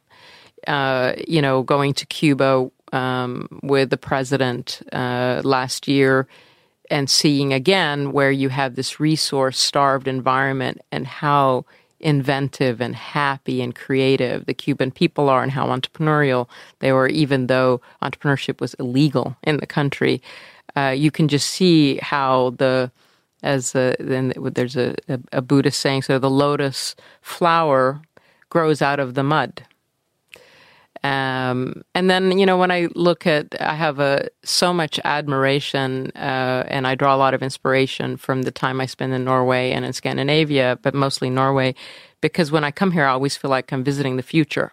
[0.67, 6.27] Uh, you know, going to Cuba um, with the president uh, last year
[6.91, 11.65] and seeing again where you have this resource starved environment and how
[11.99, 16.47] inventive and happy and creative the Cuban people are and how entrepreneurial
[16.79, 20.21] they were, even though entrepreneurship was illegal in the country
[20.75, 22.91] uh, you can just see how the
[23.43, 28.01] as a, then there's a, a, a Buddhist saying, so the lotus flower
[28.49, 29.63] grows out of the mud.
[31.03, 36.11] Um, and then you know when I look at, I have a so much admiration,
[36.15, 39.71] uh, and I draw a lot of inspiration from the time I spend in Norway
[39.71, 41.73] and in Scandinavia, but mostly Norway,
[42.21, 44.71] because when I come here, I always feel like I'm visiting the future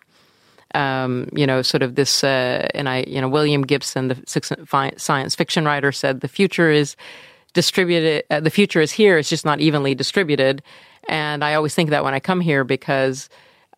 [0.74, 5.34] um, you know, sort of this, uh, and I, you know, William Gibson, the science
[5.34, 6.96] fiction writer, said the future is
[7.54, 10.62] distributed, uh, the future is here, it's just not evenly distributed.
[11.08, 13.28] And I always think that when I come here because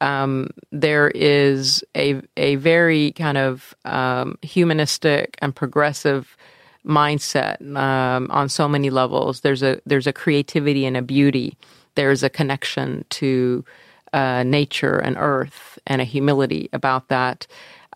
[0.01, 6.36] um, there is a, a very kind of um, humanistic and progressive
[6.86, 9.43] mindset um, on so many levels.
[9.43, 11.57] There's a there's a creativity and a beauty.
[11.95, 13.64] There's a connection to
[14.12, 17.47] uh, nature and earth and a humility about that.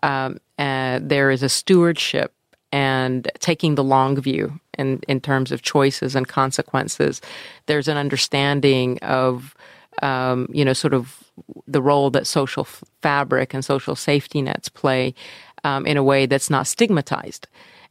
[0.03, 2.33] Um, and there is a stewardship
[2.71, 7.21] and taking the long view in, in terms of choices and consequences.
[7.65, 9.55] There's an understanding of,
[10.03, 11.23] um, you know, sort of
[11.67, 15.15] the role that social f- fabric and social safety nets play
[15.63, 17.47] um, in a way that's not stigmatized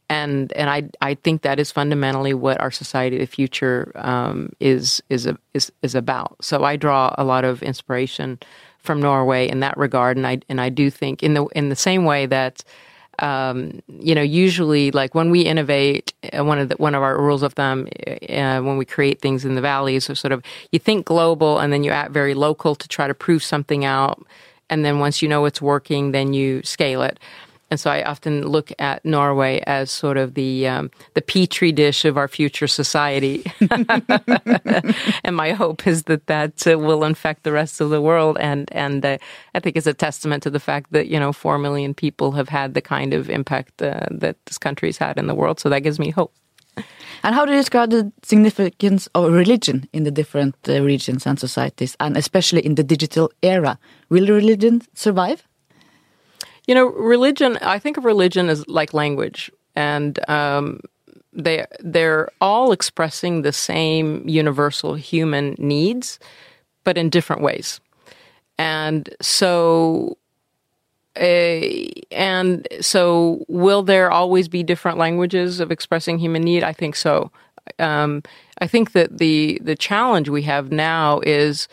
[0.09, 4.51] and and I I think that is fundamentally what our society of the future um,
[4.59, 6.35] is is a, is is about.
[6.41, 8.39] So I draw a lot of inspiration
[8.85, 11.75] from Norway in that regard, and I and I do think in the in the
[11.75, 12.63] same way that.
[13.19, 17.17] Um, you know, usually, like when we innovate, uh, one of the, one of our
[17.17, 20.79] rules of thumb uh, when we create things in the valleys is sort of you
[20.79, 24.21] think global and then you act very local to try to prove something out,
[24.69, 27.17] and then once you know it's working, then you scale it.
[27.71, 32.05] And so I often look at Norway as sort of the um, the petri dish
[32.05, 33.43] of our future society.
[35.23, 38.37] and my hope is that that uh, will infect the rest of the world.
[38.39, 39.17] And and uh,
[39.55, 42.49] I think it's a testament to the fact that you know four million people have
[42.49, 45.59] had the kind of impact uh, that this country's had in the world.
[45.59, 46.33] So that gives me hope.
[47.23, 51.39] And how do you describe the significance of religion in the different uh, regions and
[51.39, 53.79] societies, and especially in the digital era?
[54.09, 55.47] Will religion survive?
[56.67, 59.51] You know, religion, I think of religion as like language.
[59.75, 60.79] And um,
[61.33, 66.19] they they're all expressing the same universal human needs,
[66.83, 67.79] but in different ways.
[68.57, 70.17] And so
[71.17, 71.61] uh,
[72.11, 76.63] and so, will there always be different languages of expressing human need?
[76.63, 77.31] I think so.
[77.79, 78.21] Um,
[78.59, 81.67] I think that the the challenge we have now is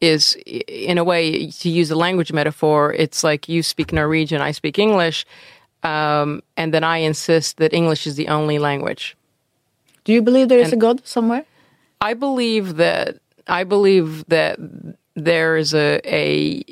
[0.00, 2.92] is in a way to use a language metaphor.
[2.92, 5.26] It's like you speak Norwegian, I speak English,
[5.82, 9.16] um, and then I insist that English is the only language.
[10.04, 11.44] Do you believe there is and a God somewhere?
[12.00, 14.58] I believe that I believe that
[15.14, 16.64] there is a a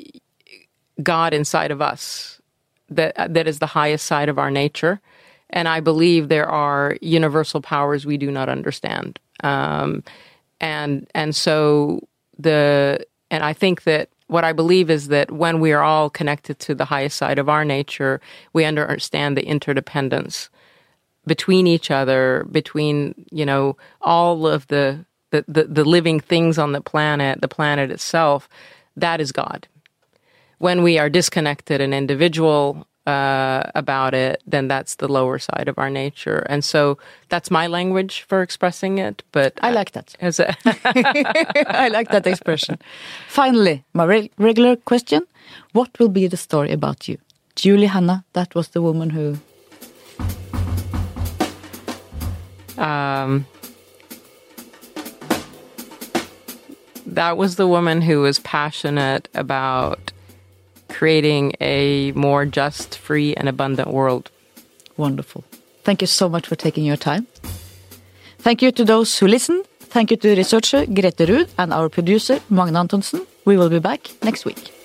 [1.03, 2.41] God inside of us
[2.89, 5.01] that that is the highest side of our nature,
[5.49, 10.03] and I believe there are universal powers we do not understand, um,
[10.61, 12.07] and and so
[12.39, 16.59] the and I think that what I believe is that when we are all connected
[16.59, 18.19] to the highest side of our nature,
[18.53, 20.49] we understand the interdependence
[21.25, 26.71] between each other, between you know all of the the, the, the living things on
[26.71, 28.47] the planet, the planet itself.
[28.95, 29.67] That is God
[30.59, 35.77] when we are disconnected and individual uh, about it, then that's the lower side of
[35.77, 36.45] our nature.
[36.49, 36.97] And so
[37.29, 39.23] that's my language for expressing it.
[39.31, 40.15] But I like that.
[40.19, 42.77] As a I like that expression.
[43.29, 45.21] Finally, my re regular question
[45.71, 47.17] What will be the story about you?
[47.55, 49.37] Julie Hanna, that was the woman who.
[52.77, 53.47] Um,
[57.05, 60.11] that was the woman who was passionate about
[60.89, 64.29] creating a more just, free, and abundant world.
[64.97, 65.43] Wonderful.
[65.83, 67.27] Thank you so much for taking your time.
[68.39, 69.65] Thank you to those who listened.
[69.79, 73.25] Thank you to researcher Grete Ruud and our producer Magne Antonsen.
[73.45, 74.76] We will be back next week.